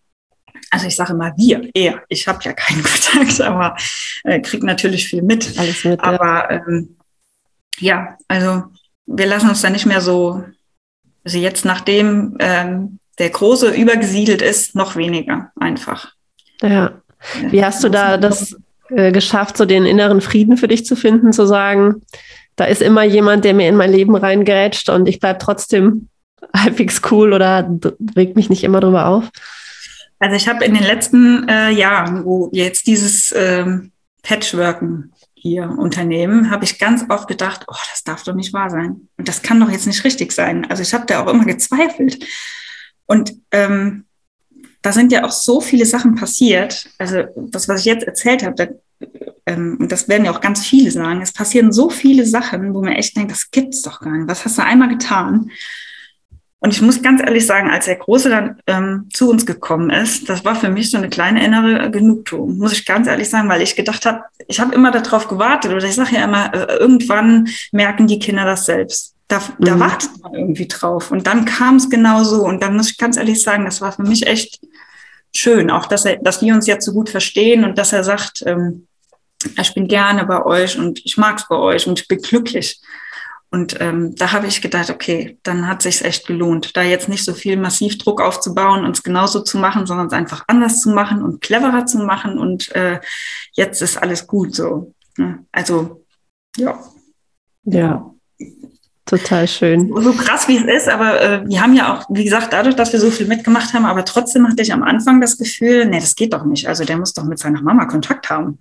[0.69, 2.03] also ich sage mal wir, eher.
[2.09, 3.77] Ich habe ja keinen Kontakt, aber
[4.23, 5.57] äh, kriege natürlich viel mit.
[5.57, 5.99] Alles mit.
[6.01, 6.97] Aber ja, ähm,
[7.79, 8.63] ja also
[9.07, 10.43] wir lassen uns da nicht mehr so,
[11.23, 16.13] also jetzt nachdem ähm, der Große übergesiedelt ist, noch weniger einfach.
[16.61, 17.01] Ja.
[17.49, 18.55] Wie hast du da das
[18.89, 22.03] äh, geschafft, so den inneren Frieden für dich zu finden, zu sagen,
[22.55, 26.09] da ist immer jemand, der mir in mein Leben reingrätscht und ich bleibe trotzdem
[26.55, 27.69] halbwegs cool oder
[28.15, 29.29] regt mich nicht immer drüber auf?
[30.19, 33.91] Also ich habe in den letzten äh, Jahren, wo jetzt dieses ähm,
[34.23, 39.07] Patchworken hier unternehmen, habe ich ganz oft gedacht, oh, das darf doch nicht wahr sein.
[39.17, 40.65] Und das kann doch jetzt nicht richtig sein.
[40.69, 42.25] Also ich habe da auch immer gezweifelt.
[43.05, 44.05] Und ähm,
[44.81, 46.89] da sind ja auch so viele Sachen passiert.
[46.97, 48.67] Also das, was ich jetzt erzählt habe, da,
[49.45, 52.81] ähm, und das werden ja auch ganz viele sagen, es passieren so viele Sachen, wo
[52.81, 54.27] man echt denkt, das gibt's doch gar nicht.
[54.27, 55.51] Was hast du einmal getan?
[56.59, 60.27] Und ich muss ganz ehrlich sagen, als der Große dann ähm, zu uns gekommen ist,
[60.27, 63.61] das war für mich so eine kleine innere Genugtuung, muss ich ganz ehrlich sagen, weil
[63.61, 67.47] ich gedacht habe, ich habe immer darauf gewartet oder ich sage ja immer, äh, irgendwann
[67.71, 69.13] merken die Kinder das selbst.
[69.27, 69.65] Da, mhm.
[69.65, 71.11] da wartet man irgendwie drauf.
[71.11, 72.43] Und dann kam es genau so.
[72.43, 74.59] Und dann muss ich ganz ehrlich sagen, das war für mich echt
[75.35, 78.43] schön, auch dass, er, dass wir uns jetzt so gut verstehen und dass er sagt,
[78.47, 78.87] ähm,
[79.61, 82.79] ich bin gerne bei euch und ich mag es bei euch und ich bin glücklich.
[83.49, 87.23] Und ähm, da habe ich gedacht, okay, dann hat sich echt gelohnt, da jetzt nicht
[87.23, 90.89] so viel massiv Druck aufzubauen und es genauso zu machen, sondern es einfach anders zu
[90.89, 92.37] machen und cleverer zu machen.
[92.37, 92.99] Und äh,
[93.53, 94.93] jetzt ist alles gut so.
[95.17, 95.45] Ne?
[95.51, 96.03] Also
[96.57, 96.77] ja.
[97.63, 98.11] Ja.
[99.05, 99.87] Total schön.
[99.87, 102.75] So, so krass wie es ist, aber äh, wir haben ja auch, wie gesagt, dadurch,
[102.75, 106.01] dass wir so viel mitgemacht haben, aber trotzdem hatte ich am Anfang das Gefühl, nee,
[106.01, 106.67] das geht doch nicht.
[106.67, 108.59] Also der muss doch mit seiner Mama Kontakt haben.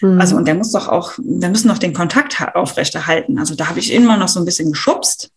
[0.00, 0.20] Mhm.
[0.20, 3.38] Also, und der muss doch auch, wir müssen doch den Kontakt aufrechterhalten.
[3.38, 5.30] Also da habe ich immer noch so ein bisschen geschubst,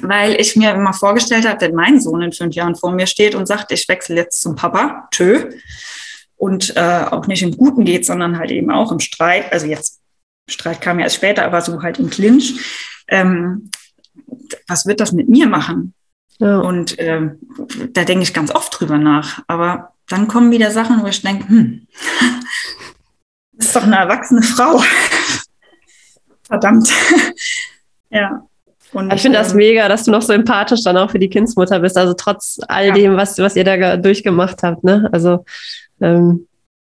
[0.00, 3.34] weil ich mir immer vorgestellt habe, wenn mein Sohn in fünf Jahren vor mir steht
[3.34, 5.50] und sagt, ich wechsle jetzt zum Papa, tschö,
[6.36, 10.00] und äh, auch nicht im Guten geht, sondern halt eben auch im Streit, also jetzt,
[10.48, 12.58] Streit kam ja erst später, aber so halt im Clinch,
[13.06, 13.70] ähm,
[14.66, 15.94] was wird das mit mir machen?
[16.38, 16.58] Ja.
[16.58, 17.30] Und äh,
[17.92, 19.42] da denke ich ganz oft drüber nach.
[19.46, 21.86] Aber dann kommen wieder Sachen, wo ich denke, hm,
[23.66, 24.82] ist doch eine erwachsene Frau.
[26.46, 26.90] Verdammt.
[28.10, 28.42] ja.
[28.92, 31.30] Und, ich finde das ähm, mega, dass du noch so empathisch dann auch für die
[31.30, 31.96] Kindsmutter bist.
[31.96, 32.94] Also trotz all ja.
[32.94, 34.84] dem, was, was ihr da durchgemacht habt.
[34.84, 35.08] Ne?
[35.12, 35.44] Also
[36.00, 36.46] ähm,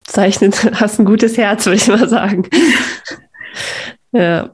[0.03, 2.47] zeichnet, hast ein gutes Herz, würde ich mal sagen.
[4.11, 4.49] ja.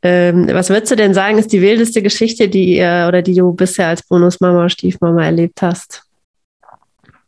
[0.00, 3.52] Ähm, was würdest du denn sagen, ist die wildeste Geschichte, die ihr oder die du
[3.52, 6.04] bisher als Bonusmama, Stiefmama erlebt hast?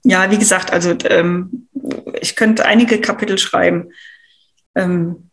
[0.05, 1.67] Ja, wie gesagt, also ähm,
[2.21, 3.91] ich könnte einige Kapitel schreiben.
[4.81, 5.31] Ähm,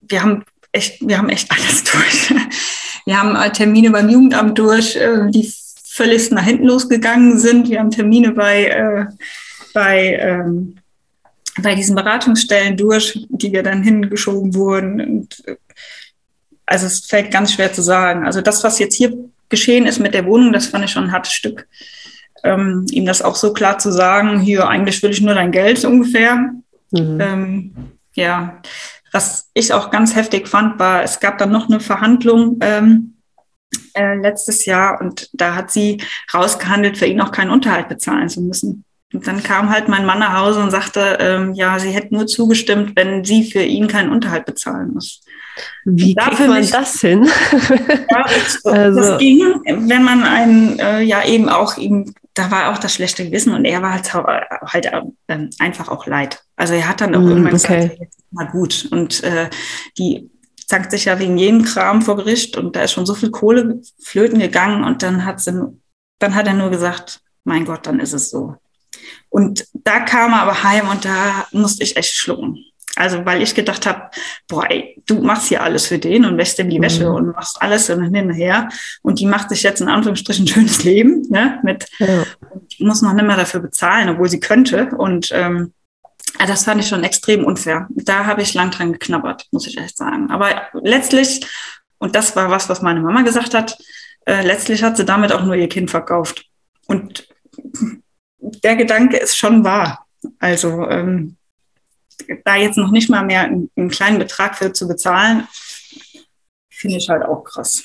[0.00, 2.34] wir haben echt, wir haben echt alles durch.
[3.04, 5.52] Wir haben äh, Termine beim Jugendamt durch, äh, die
[5.84, 7.68] völlig nach hinten losgegangen sind.
[7.68, 9.06] Wir haben Termine bei, äh,
[9.74, 10.76] bei, ähm,
[11.60, 15.00] bei diesen Beratungsstellen durch, die wir dann hingeschoben wurden.
[15.00, 15.56] Und, äh,
[16.66, 18.26] also es fällt ganz schwer zu sagen.
[18.26, 19.12] Also das, was jetzt hier
[19.48, 21.66] geschehen ist mit der Wohnung, das fand ich schon ein hartes Stück.
[22.44, 25.84] Ähm, ihm das auch so klar zu sagen, hier eigentlich will ich nur dein Geld
[25.84, 26.52] ungefähr.
[26.90, 27.18] Mhm.
[27.20, 27.74] Ähm,
[28.18, 28.60] ja,
[29.12, 33.14] was ich auch ganz heftig fand, war, es gab dann noch eine Verhandlung ähm,
[33.94, 36.02] äh, letztes Jahr und da hat sie
[36.32, 38.84] rausgehandelt, für ihn auch keinen Unterhalt bezahlen zu müssen.
[39.14, 42.26] Und dann kam halt mein Mann nach Hause und sagte, ähm, ja, sie hätte nur
[42.26, 45.22] zugestimmt, wenn sie für ihn keinen Unterhalt bezahlen muss.
[45.84, 47.26] Wie kriegt man mich, das hin?
[48.10, 49.00] ja, das, also.
[49.00, 53.24] das ging, wenn man einen, äh, ja eben auch ihm da war auch das schlechte
[53.24, 54.86] Gewissen und er war halt, halt
[55.26, 56.42] äh, einfach auch leid.
[56.56, 57.78] Also er hat dann auch mm, irgendwann okay.
[57.88, 58.88] gesagt, jetzt mal gut.
[58.90, 59.50] Und äh,
[59.98, 60.30] die
[60.66, 63.80] zankt sich ja wegen jedem Kram vor Gericht und da ist schon so viel Kohle
[64.00, 65.52] flöten gegangen und dann hat sie,
[66.20, 68.56] dann hat er nur gesagt, mein Gott, dann ist es so.
[69.30, 72.64] Und da kam er aber heim und da musste ich echt schlucken.
[72.98, 74.10] Also weil ich gedacht habe,
[74.48, 77.14] boah, ey, du machst hier alles für den und wäschst ihm die Wäsche mhm.
[77.14, 78.68] und machst alles und hin und her.
[79.02, 81.60] Und die macht sich jetzt in Anführungsstrichen ein schönes Leben, ne?
[81.62, 82.24] Mit ja.
[82.78, 84.90] muss noch nicht mehr dafür bezahlen, obwohl sie könnte.
[84.96, 85.72] Und ähm,
[86.46, 87.86] das fand ich schon extrem unfair.
[87.90, 90.30] Da habe ich lang dran geknabbert, muss ich echt sagen.
[90.30, 91.46] Aber letztlich,
[91.98, 93.78] und das war was, was meine Mama gesagt hat,
[94.26, 96.44] äh, letztlich hat sie damit auch nur ihr Kind verkauft.
[96.86, 97.28] Und
[98.40, 100.06] der Gedanke ist schon wahr.
[100.38, 101.37] Also ähm,
[102.44, 105.46] da jetzt noch nicht mal mehr einen, einen kleinen Betrag für zu bezahlen,
[106.68, 107.84] finde ich halt auch krass.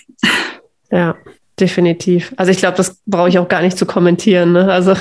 [0.91, 1.15] Ja,
[1.59, 2.33] definitiv.
[2.37, 4.53] Also ich glaube, das brauche ich auch gar nicht zu kommentieren.
[4.53, 4.71] Ne?
[4.71, 4.95] Also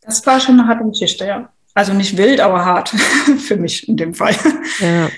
[0.00, 1.48] das war schon eine harte Geschichte, ja.
[1.74, 2.88] Also nicht wild, aber hart
[3.38, 4.34] für mich in dem Fall.
[4.80, 5.08] Ja.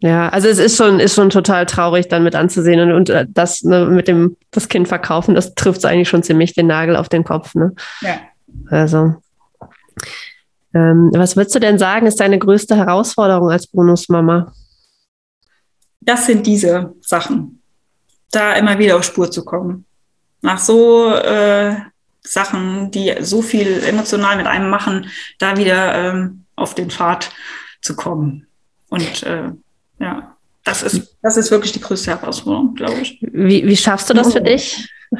[0.00, 3.24] Ja, also es ist schon, ist schon total traurig, dann mit anzusehen und, und äh,
[3.28, 7.08] das ne, mit dem das Kind verkaufen, das trifft eigentlich schon ziemlich den Nagel auf
[7.08, 7.54] den Kopf.
[7.54, 7.72] Ne?
[8.00, 8.18] Ja.
[8.68, 9.14] Also
[10.74, 14.52] ähm, was würdest du denn sagen, ist deine größte Herausforderung als Bonusmama?
[16.00, 17.62] Das sind diese Sachen.
[18.30, 19.84] Da immer wieder auf Spur zu kommen.
[20.40, 21.76] Nach so äh,
[22.22, 27.30] Sachen, die so viel emotional mit einem machen, da wieder ähm, auf den Pfad
[27.80, 28.46] zu kommen.
[28.88, 29.50] Und äh,
[29.98, 33.18] ja, das ist, das ist wirklich die größte Herausforderung, glaube ich.
[33.20, 34.30] Wie, wie schaffst du das oh.
[34.30, 34.88] für dich?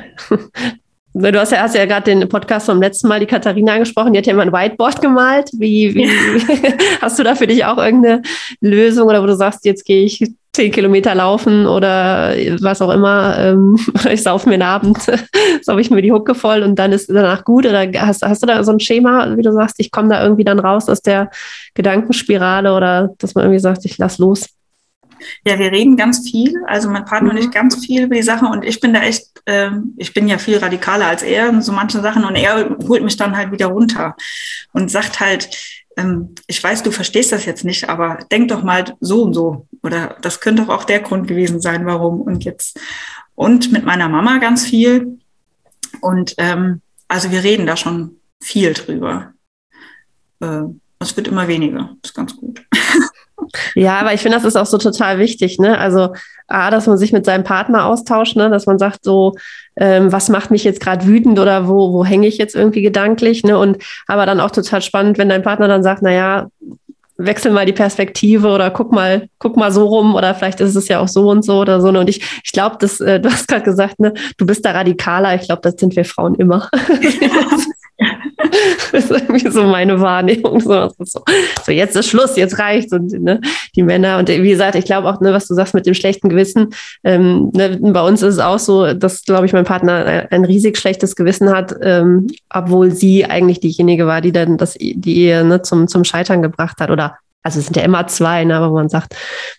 [1.14, 4.18] Du hast ja, hast ja gerade den Podcast vom letzten Mal, die Katharina angesprochen, die
[4.18, 5.50] hat ja immer ein Whiteboard gemalt.
[5.52, 6.08] Wie, wie
[7.02, 8.22] hast du da für dich auch irgendeine
[8.60, 13.38] Lösung oder wo du sagst, jetzt gehe ich zehn Kilometer laufen oder was auch immer,
[13.38, 13.78] ähm,
[14.10, 14.98] ich saufe mir einen Abend,
[15.62, 17.66] saufe ich mir die Hucke voll und dann ist danach gut?
[17.66, 20.44] Oder hast, hast du da so ein Schema, wie du sagst, ich komme da irgendwie
[20.44, 21.30] dann raus aus der
[21.74, 24.48] Gedankenspirale oder dass man irgendwie sagt, ich lass los?
[25.44, 27.36] Ja, wir reden ganz viel, also mein Partner mhm.
[27.36, 27.52] und ich mhm.
[27.52, 30.58] ganz viel über die Sachen und ich bin da echt, äh, ich bin ja viel
[30.58, 34.16] radikaler als er in so manchen Sachen und er holt mich dann halt wieder runter
[34.72, 35.50] und sagt halt,
[35.96, 39.66] ähm, ich weiß, du verstehst das jetzt nicht, aber denk doch mal so und so
[39.82, 42.78] oder das könnte doch auch der Grund gewesen sein, warum und jetzt
[43.34, 45.18] und mit meiner Mama ganz viel
[46.00, 49.32] und ähm, also wir reden da schon viel drüber.
[50.40, 50.62] Äh,
[51.02, 52.62] es wird immer weniger, das ist ganz gut.
[53.74, 55.78] Ja, aber ich finde, das ist auch so total wichtig, ne?
[55.78, 56.14] Also,
[56.48, 58.50] A, dass man sich mit seinem Partner austauscht, ne?
[58.50, 59.34] dass man sagt, so,
[59.76, 63.42] ähm, was macht mich jetzt gerade wütend oder wo, wo hänge ich jetzt irgendwie gedanklich,
[63.42, 63.58] ne?
[63.58, 66.48] Und aber dann auch total spannend, wenn dein Partner dann sagt, naja,
[67.16, 70.88] wechsel mal die Perspektive oder guck mal, guck mal so rum oder vielleicht ist es
[70.88, 71.90] ja auch so und so oder so.
[71.90, 72.00] Ne?
[72.00, 75.34] Und ich, ich glaube, äh, du hast gerade gesagt, ne, du bist da radikaler.
[75.34, 76.68] Ich glaube, das sind wir Frauen immer.
[78.92, 80.60] das ist irgendwie so meine Wahrnehmung.
[80.60, 81.22] So, so,
[81.64, 82.92] so jetzt ist Schluss, jetzt reicht's.
[82.92, 83.40] Und ne,
[83.74, 86.28] die Männer, und wie gesagt, ich glaube auch, ne, was du sagst mit dem schlechten
[86.28, 90.44] Gewissen, ähm, ne, bei uns ist es auch so, dass, glaube ich, mein Partner ein
[90.44, 95.44] riesig schlechtes Gewissen hat, ähm, obwohl sie eigentlich diejenige war, die dann das, die Ehe
[95.44, 98.70] ne, zum, zum Scheitern gebracht hat oder also es sind ja immer zwei, ne, aber
[98.70, 99.16] man sagt,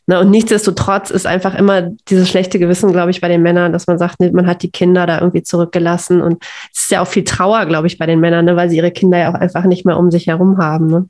[0.07, 3.87] ne, und nichtsdestotrotz ist einfach immer dieses schlechte Gewissen, glaube ich, bei den Männern, dass
[3.87, 6.43] man sagt, ne, man hat die Kinder da irgendwie zurückgelassen und
[6.73, 8.91] es ist ja auch viel Trauer, glaube ich, bei den Männern, ne, weil sie ihre
[8.91, 10.87] Kinder ja auch einfach nicht mehr um sich herum haben.
[10.87, 11.09] Ne?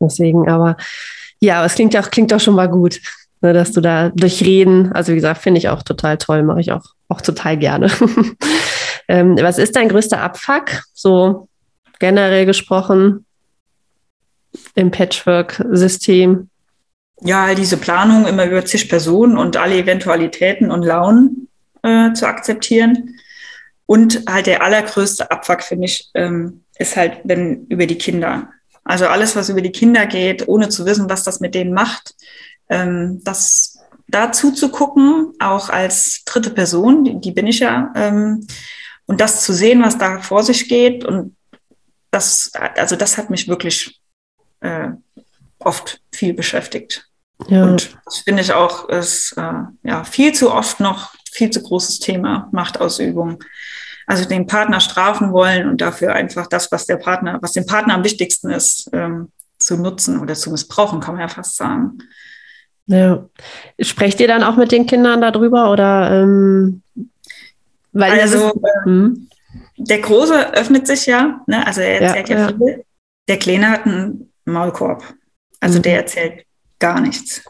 [0.00, 0.76] Deswegen, aber
[1.40, 3.00] ja, es klingt auch, klingt doch schon mal gut,
[3.42, 6.60] ne, dass du da durch Reden, also wie gesagt, finde ich auch total toll, mache
[6.60, 7.90] ich auch, auch total gerne.
[9.08, 11.48] ähm, was ist dein größter Abfuck, so
[11.98, 13.25] generell gesprochen,
[14.76, 16.48] im Patchwork-System?
[17.22, 21.48] Ja, diese Planung immer über zig Personen und alle Eventualitäten und Launen
[21.82, 23.16] äh, zu akzeptieren.
[23.86, 28.50] Und halt der allergrößte Abfuck, finde ich, ähm, ist halt, wenn über die Kinder.
[28.84, 32.14] Also alles, was über die Kinder geht, ohne zu wissen, was das mit denen macht,
[32.68, 38.46] ähm, das dazu zu gucken, auch als dritte Person, die, die bin ich ja, ähm,
[39.06, 41.36] und das zu sehen, was da vor sich geht und
[42.10, 44.00] das, also das hat mich wirklich
[44.66, 44.90] äh,
[45.58, 47.08] oft viel beschäftigt.
[47.48, 47.64] Ja.
[47.64, 51.98] Und das finde ich auch ist äh, ja viel zu oft noch viel zu großes
[51.98, 53.42] Thema Machtausübung.
[54.06, 57.94] Also den Partner strafen wollen und dafür einfach das, was der Partner, was dem Partner
[57.94, 61.98] am wichtigsten ist, ähm, zu nutzen oder zu missbrauchen, kann man ja fast sagen.
[62.86, 63.26] Ja.
[63.80, 66.82] Sprecht ihr dann auch mit den Kindern darüber oder ähm,
[67.92, 69.28] weil also ist, hm?
[69.76, 71.66] der Große öffnet sich ja, ne?
[71.66, 72.84] also er erzählt ja, ja, ja viel.
[73.28, 75.04] Der Kleine hat einen Maulkorb.
[75.60, 75.82] Also mhm.
[75.82, 76.46] der erzählt
[76.78, 77.44] gar nichts.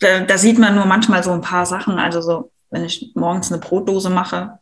[0.00, 1.98] Da, da, sieht man nur manchmal so ein paar Sachen.
[1.98, 4.58] Also so, wenn ich morgens eine Brotdose mache,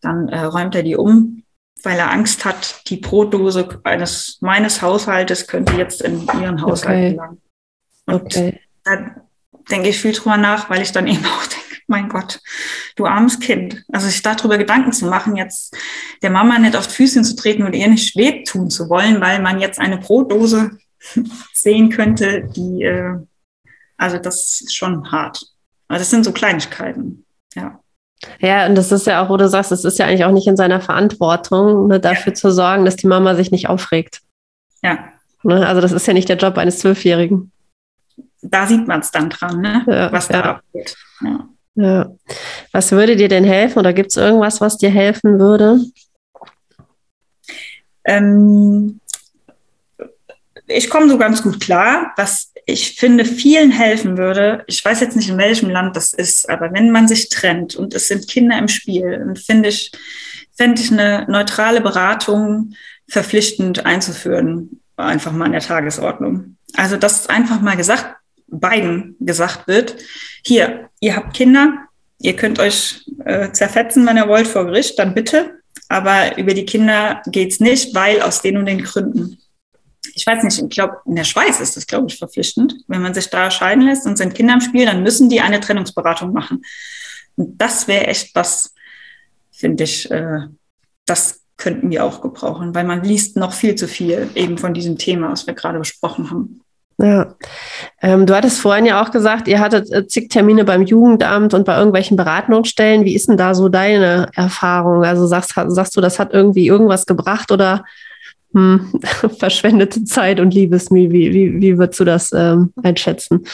[0.00, 1.44] dann äh, räumt er die um,
[1.82, 7.10] weil er Angst hat, die Brotdose eines meines Haushaltes könnte jetzt in ihren Haushalt okay.
[7.10, 7.42] gelangen.
[8.06, 8.60] Und okay.
[8.84, 9.14] da
[9.70, 12.40] denke ich viel drüber nach, weil ich dann eben auch denke, mein Gott,
[12.96, 13.84] du armes Kind.
[13.92, 15.76] Also sich darüber Gedanken zu machen, jetzt
[16.22, 19.20] der Mama nicht auf die Füße zu treten und ihr nicht weh tun zu wollen,
[19.20, 20.72] weil man jetzt eine Brotdose
[21.52, 23.18] sehen könnte, die, äh,
[23.96, 25.42] also das ist schon hart.
[25.88, 27.78] Aber das sind so Kleinigkeiten, ja.
[28.38, 30.46] Ja, und das ist ja auch, wo du sagst, es ist ja eigentlich auch nicht
[30.46, 32.34] in seiner Verantwortung, ne, dafür ja.
[32.34, 34.22] zu sorgen, dass die Mama sich nicht aufregt.
[34.82, 35.12] Ja.
[35.42, 37.50] Ne, also das ist ja nicht der Job eines Zwölfjährigen.
[38.42, 39.84] Da sieht man es dann dran, ne?
[39.86, 40.44] Ja, was da ja.
[40.56, 40.96] abgeht.
[41.20, 41.48] Ja.
[41.74, 42.10] Ja.
[42.72, 45.80] Was würde dir denn helfen oder gibt es irgendwas, was dir helfen würde?
[48.04, 49.00] Ähm,
[50.66, 52.12] ich komme so ganz gut klar.
[52.16, 56.48] Was ich finde, vielen helfen würde, ich weiß jetzt nicht, in welchem Land das ist,
[56.48, 59.90] aber wenn man sich trennt und es sind Kinder im Spiel, dann finde ich,
[60.56, 62.74] fände ich eine neutrale Beratung
[63.08, 66.56] verpflichtend einzuführen, einfach mal in der Tagesordnung.
[66.74, 68.16] Also, dass einfach mal gesagt
[68.52, 69.96] beiden gesagt wird,
[70.44, 71.88] hier, ihr habt Kinder,
[72.18, 75.58] ihr könnt euch äh, zerfetzen, wenn ihr wollt, vor Gericht, dann bitte.
[75.88, 79.38] Aber über die Kinder geht's nicht, weil aus den und den Gründen.
[80.14, 82.74] Ich weiß nicht, ich glaube, in der Schweiz ist das, glaube ich, verpflichtend.
[82.86, 85.60] Wenn man sich da scheiden lässt und sind Kinder im Spiel, dann müssen die eine
[85.60, 86.62] Trennungsberatung machen.
[87.36, 88.74] Und das wäre echt was,
[89.50, 90.40] finde ich, äh,
[91.06, 94.98] das könnten wir auch gebrauchen, weil man liest noch viel zu viel eben von diesem
[94.98, 96.60] Thema, was wir gerade besprochen haben.
[97.02, 97.34] Ja,
[98.00, 101.64] ähm, du hattest vorhin ja auch gesagt, ihr hattet äh, zig Termine beim Jugendamt und
[101.64, 103.04] bei irgendwelchen Beratungsstellen.
[103.04, 105.04] Wie ist denn da so deine Erfahrung?
[105.04, 107.84] Also sagst, sagst du, das hat irgendwie irgendwas gebracht oder
[108.54, 109.00] hm,
[109.38, 111.10] verschwendete Zeit und Liebesmühe?
[111.10, 113.44] Wie, wie, wie würdest du das ähm, einschätzen?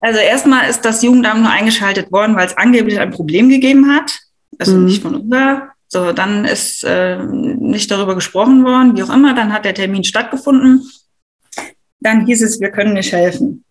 [0.00, 4.18] Also erstmal ist das Jugendamt nur eingeschaltet worden, weil es angeblich ein Problem gegeben hat.
[4.58, 4.84] Also mhm.
[4.86, 5.68] nicht von unserer.
[5.88, 9.34] So, dann ist äh, nicht darüber gesprochen worden, wie auch immer.
[9.34, 10.90] Dann hat der Termin stattgefunden
[12.00, 13.64] dann hieß es, wir können nicht helfen.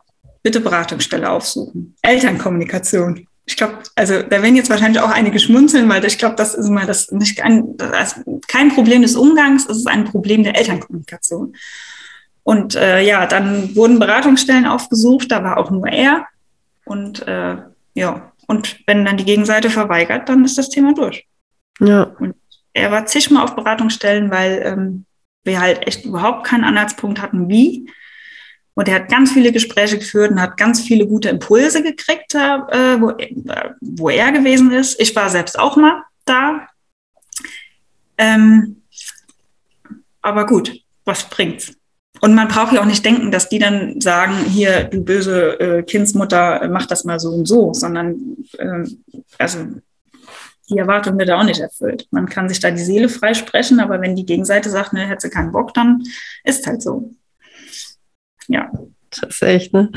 [0.43, 1.95] Bitte Beratungsstelle aufsuchen.
[2.01, 3.27] Elternkommunikation.
[3.47, 6.69] Ich glaube, also da werden jetzt wahrscheinlich auch einige schmunzeln, weil ich glaube, das ist
[6.69, 11.55] mal das nicht ein, das kein Problem des Umgangs, es ist ein Problem der Elternkommunikation.
[12.43, 16.27] Und äh, ja, dann wurden Beratungsstellen aufgesucht, da war auch nur er.
[16.85, 17.57] Und äh,
[17.95, 21.25] ja, und wenn dann die Gegenseite verweigert, dann ist das Thema durch.
[21.79, 22.03] Ja.
[22.19, 22.35] Und
[22.73, 25.05] er war zigmal auf Beratungsstellen, weil ähm,
[25.43, 27.89] wir halt echt überhaupt keinen Anhaltspunkt hatten, wie.
[28.75, 32.99] Und er hat ganz viele Gespräche geführt und hat ganz viele gute Impulse gekriegt, äh,
[32.99, 33.33] wo, äh,
[33.81, 34.99] wo er gewesen ist.
[34.99, 36.67] Ich war selbst auch mal da.
[38.17, 38.81] Ähm,
[40.21, 41.73] aber gut, was bringt's?
[42.21, 45.83] Und man braucht ja auch nicht denken, dass die dann sagen, hier, du böse äh,
[45.83, 48.83] Kindsmutter, mach das mal so und so, sondern äh,
[49.37, 49.59] also
[50.69, 52.07] die Erwartung wird auch nicht erfüllt.
[52.11, 55.29] Man kann sich da die Seele freisprechen, aber wenn die Gegenseite sagt, ne, hätte sie
[55.29, 56.03] keinen Bock, dann
[56.43, 57.13] ist halt so.
[58.47, 58.69] Ja.
[59.09, 59.91] Das ist echt, ne?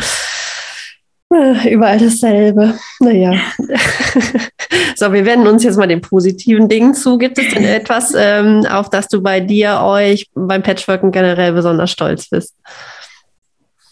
[1.33, 2.79] Äh, überall dasselbe.
[3.01, 3.35] Naja.
[4.97, 7.19] so, wir wenden uns jetzt mal den positiven Dingen zu.
[7.19, 11.91] Gibt es denn etwas, ähm, auf das du bei dir, euch, beim Patchworken generell besonders
[11.91, 12.55] stolz bist?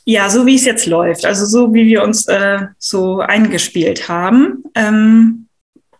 [0.04, 1.26] Ja, so wie es jetzt läuft.
[1.26, 4.62] Also so wie wir uns äh, so eingespielt haben.
[4.74, 5.48] Ähm,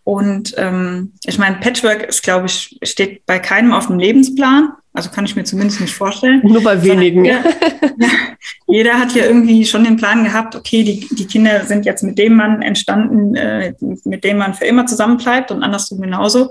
[0.05, 4.73] und ähm, ich meine, Patchwork ist, glaube ich, steht bei keinem auf dem Lebensplan.
[4.97, 6.41] Also kann ich mir zumindest nicht vorstellen.
[6.43, 7.25] Nur bei wenigen.
[7.25, 7.45] Jeder,
[7.99, 8.09] ja,
[8.67, 12.19] jeder hat ja irgendwie schon den Plan gehabt, okay, die, die Kinder sind jetzt mit
[12.19, 13.75] dem Mann entstanden, äh,
[14.05, 16.51] mit dem man für immer zusammenbleibt und andersrum genauso.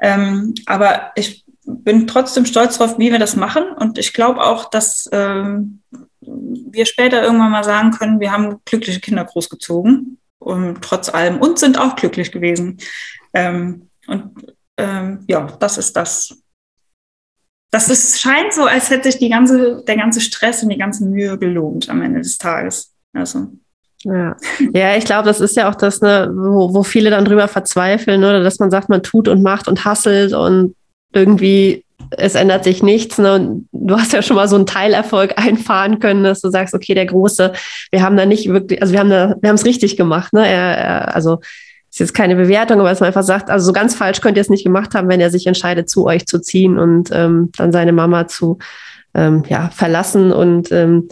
[0.00, 3.64] Ähm, aber ich bin trotzdem stolz darauf, wie wir das machen.
[3.78, 5.80] Und ich glaube auch, dass ähm,
[6.20, 11.58] wir später irgendwann mal sagen können, wir haben glückliche Kinder großgezogen und trotz allem und
[11.58, 12.78] sind auch glücklich gewesen.
[13.32, 16.36] Ähm, und ähm, ja, das ist das,
[17.70, 21.04] das ist, scheint so, als hätte sich die ganze, der ganze Stress und die ganze
[21.04, 22.92] Mühe gelohnt am Ende des Tages.
[23.12, 23.48] Also.
[24.04, 24.36] Ja.
[24.72, 28.22] ja, ich glaube, das ist ja auch das, ne, wo, wo viele dann drüber verzweifeln,
[28.22, 30.76] oder dass man sagt, man tut und macht und hasselt und
[31.12, 33.18] irgendwie es ändert sich nichts.
[33.18, 33.34] Ne?
[33.34, 36.94] Und du hast ja schon mal so einen Teilerfolg einfahren können, dass du sagst, okay,
[36.94, 37.52] der Große,
[37.90, 40.32] wir haben da nicht wirklich, also wir haben da, wir haben es richtig gemacht.
[40.32, 40.46] Ne?
[40.46, 41.40] Er, er, also
[41.98, 44.40] ist jetzt keine Bewertung, aber dass man einfach sagt, also so ganz falsch könnt ihr
[44.40, 47.72] es nicht gemacht haben, wenn er sich entscheidet, zu euch zu ziehen und ähm, dann
[47.72, 48.58] seine Mama zu
[49.14, 50.30] ähm, ja, verlassen.
[50.30, 51.08] Und ähm,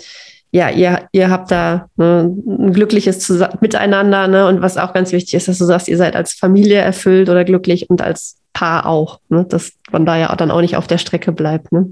[0.53, 4.29] ja, ihr, ihr habt da ne, ein glückliches Zus Miteinander.
[4.29, 4.47] Ne?
[4.47, 7.45] Und was auch ganz wichtig ist, dass du sagst, ihr seid als Familie erfüllt oder
[7.45, 9.19] glücklich und als Paar auch.
[9.29, 9.45] Ne?
[9.49, 11.73] Dass man da ja dann auch nicht auf der Strecke bleibt.
[11.73, 11.91] Ne?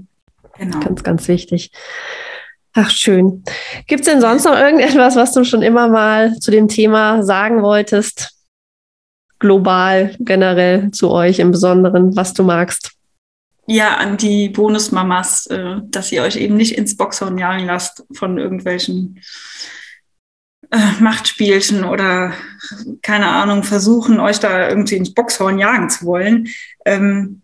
[0.57, 0.79] Genau.
[0.79, 1.71] Ganz, ganz wichtig.
[2.73, 3.43] Ach, schön.
[3.87, 7.61] Gibt es denn sonst noch irgendetwas, was du schon immer mal zu dem Thema sagen
[7.61, 8.34] wolltest?
[9.45, 12.91] Global generell zu euch im Besonderen, was du magst?
[13.67, 18.39] Ja, an die Bonusmamas, äh, dass ihr euch eben nicht ins Boxhorn jagen lasst von
[18.39, 19.21] irgendwelchen
[20.71, 22.33] äh, Machtspielchen oder
[23.03, 26.47] keine Ahnung, versuchen euch da irgendwie ins Boxhorn jagen zu wollen.
[26.85, 27.41] Ähm,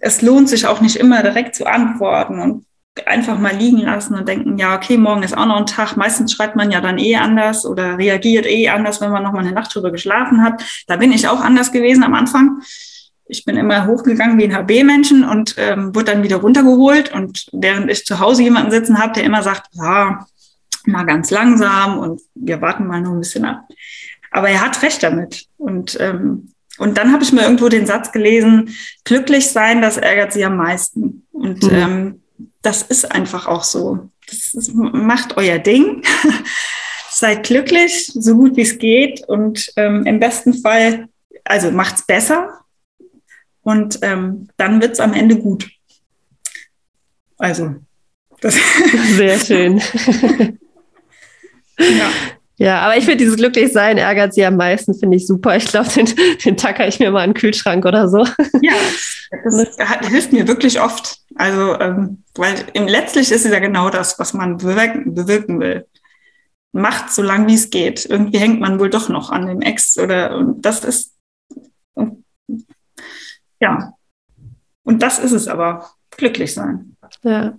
[0.00, 2.66] es lohnt sich auch nicht immer direkt zu antworten und
[3.06, 5.96] einfach mal liegen lassen und denken, ja, okay, morgen ist auch noch ein Tag.
[5.96, 9.40] Meistens schreibt man ja dann eh anders oder reagiert eh anders, wenn man noch mal
[9.40, 10.62] eine Nacht drüber geschlafen hat.
[10.86, 12.60] Da bin ich auch anders gewesen am Anfang.
[13.26, 17.12] Ich bin immer hochgegangen wie ein HB-Menschen und ähm, wurde dann wieder runtergeholt.
[17.12, 20.26] Und während ich zu Hause jemanden sitzen habe, der immer sagt, ja,
[20.86, 23.68] mal ganz langsam und wir warten mal noch ein bisschen ab.
[24.30, 25.46] Aber er hat recht damit.
[25.56, 28.70] Und, ähm, und dann habe ich mir irgendwo den Satz gelesen,
[29.04, 31.26] glücklich sein, das ärgert sie am meisten.
[31.32, 31.70] Und mhm.
[31.72, 32.22] ähm,
[32.62, 34.10] das ist einfach auch so.
[34.26, 36.02] Das ist, macht euer Ding.
[37.10, 41.08] Seid glücklich, so gut wie es geht und ähm, im besten Fall,
[41.44, 42.60] also macht's besser
[43.62, 45.68] und ähm, dann wird's am Ende gut.
[47.38, 47.76] Also.
[48.40, 48.56] Das
[49.16, 49.78] Sehr schön.
[51.78, 52.10] ja.
[52.58, 55.56] Ja, aber ich finde dieses Glücklichsein ärgert sie am meisten, finde ich super.
[55.56, 56.08] Ich glaube, den,
[56.44, 58.24] den tacker ich mir mal in den Kühlschrank oder so.
[58.60, 58.74] Ja,
[59.44, 61.18] das hat, hilft mir wirklich oft.
[61.36, 65.86] Also, ähm, weil im, letztlich ist es ja genau das, was man bewirken, bewirken will.
[66.72, 68.04] Macht so lange, wie es geht.
[68.04, 71.14] Irgendwie hängt man wohl doch noch an dem Ex oder und das ist
[71.94, 72.24] und,
[73.60, 73.92] ja.
[74.82, 75.90] Und das ist es aber.
[76.10, 76.96] Glücklich sein.
[77.22, 77.56] Ja.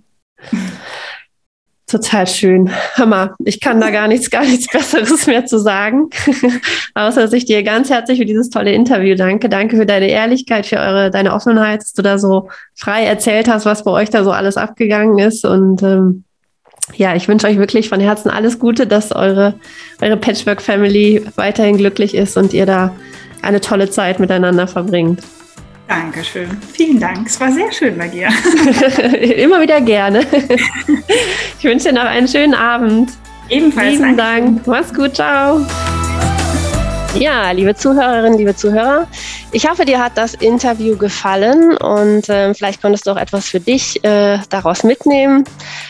[1.90, 2.70] Total schön.
[2.94, 3.34] Hammer.
[3.44, 6.08] Ich kann da gar nichts, gar nichts Besseres mehr zu sagen.
[6.94, 9.48] Außer dass ich dir ganz herzlich für dieses tolle Interview danke.
[9.48, 13.66] Danke für deine Ehrlichkeit, für eure, deine Offenheit, dass du da so frei erzählt hast,
[13.66, 15.44] was bei euch da so alles abgegangen ist.
[15.44, 16.22] Und ähm,
[16.94, 19.54] ja, ich wünsche euch wirklich von Herzen alles Gute, dass eure,
[20.00, 22.94] eure Patchwork-Family weiterhin glücklich ist und ihr da
[23.42, 25.22] eine tolle Zeit miteinander verbringt.
[25.90, 26.56] Dankeschön.
[26.72, 27.26] Vielen Dank.
[27.26, 28.28] Es war sehr schön bei dir.
[29.36, 30.24] Immer wieder gerne.
[31.58, 33.10] Ich wünsche dir noch einen schönen Abend.
[33.50, 33.96] Ebenfalls.
[33.96, 34.66] Vielen Dank.
[34.66, 35.16] Mach's gut.
[35.16, 35.60] Ciao.
[37.18, 39.06] Ja, liebe Zuhörerinnen, liebe Zuhörer,
[39.52, 43.60] ich hoffe, dir hat das Interview gefallen und äh, vielleicht konntest du auch etwas für
[43.60, 45.44] dich äh, daraus mitnehmen.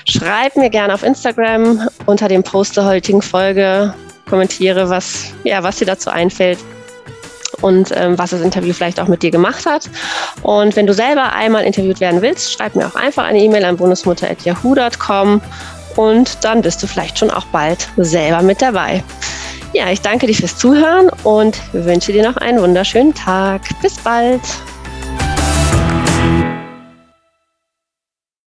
[0.08, 3.94] Schreib mir gerne auf Instagram unter dem Post der heutigen Folge,
[4.28, 6.58] kommentiere, was, ja, was dir dazu einfällt
[7.60, 9.88] und ähm, was das Interview vielleicht auch mit dir gemacht hat.
[10.42, 13.76] Und wenn du selber einmal interviewt werden willst, schreib mir auch einfach eine E-Mail an
[13.76, 15.40] bundesmutter.yahoo.com
[15.96, 19.02] und dann bist du vielleicht schon auch bald selber mit dabei.
[19.72, 23.62] Ja, ich danke dir fürs Zuhören und wünsche dir noch einen wunderschönen Tag.
[23.82, 24.40] Bis bald.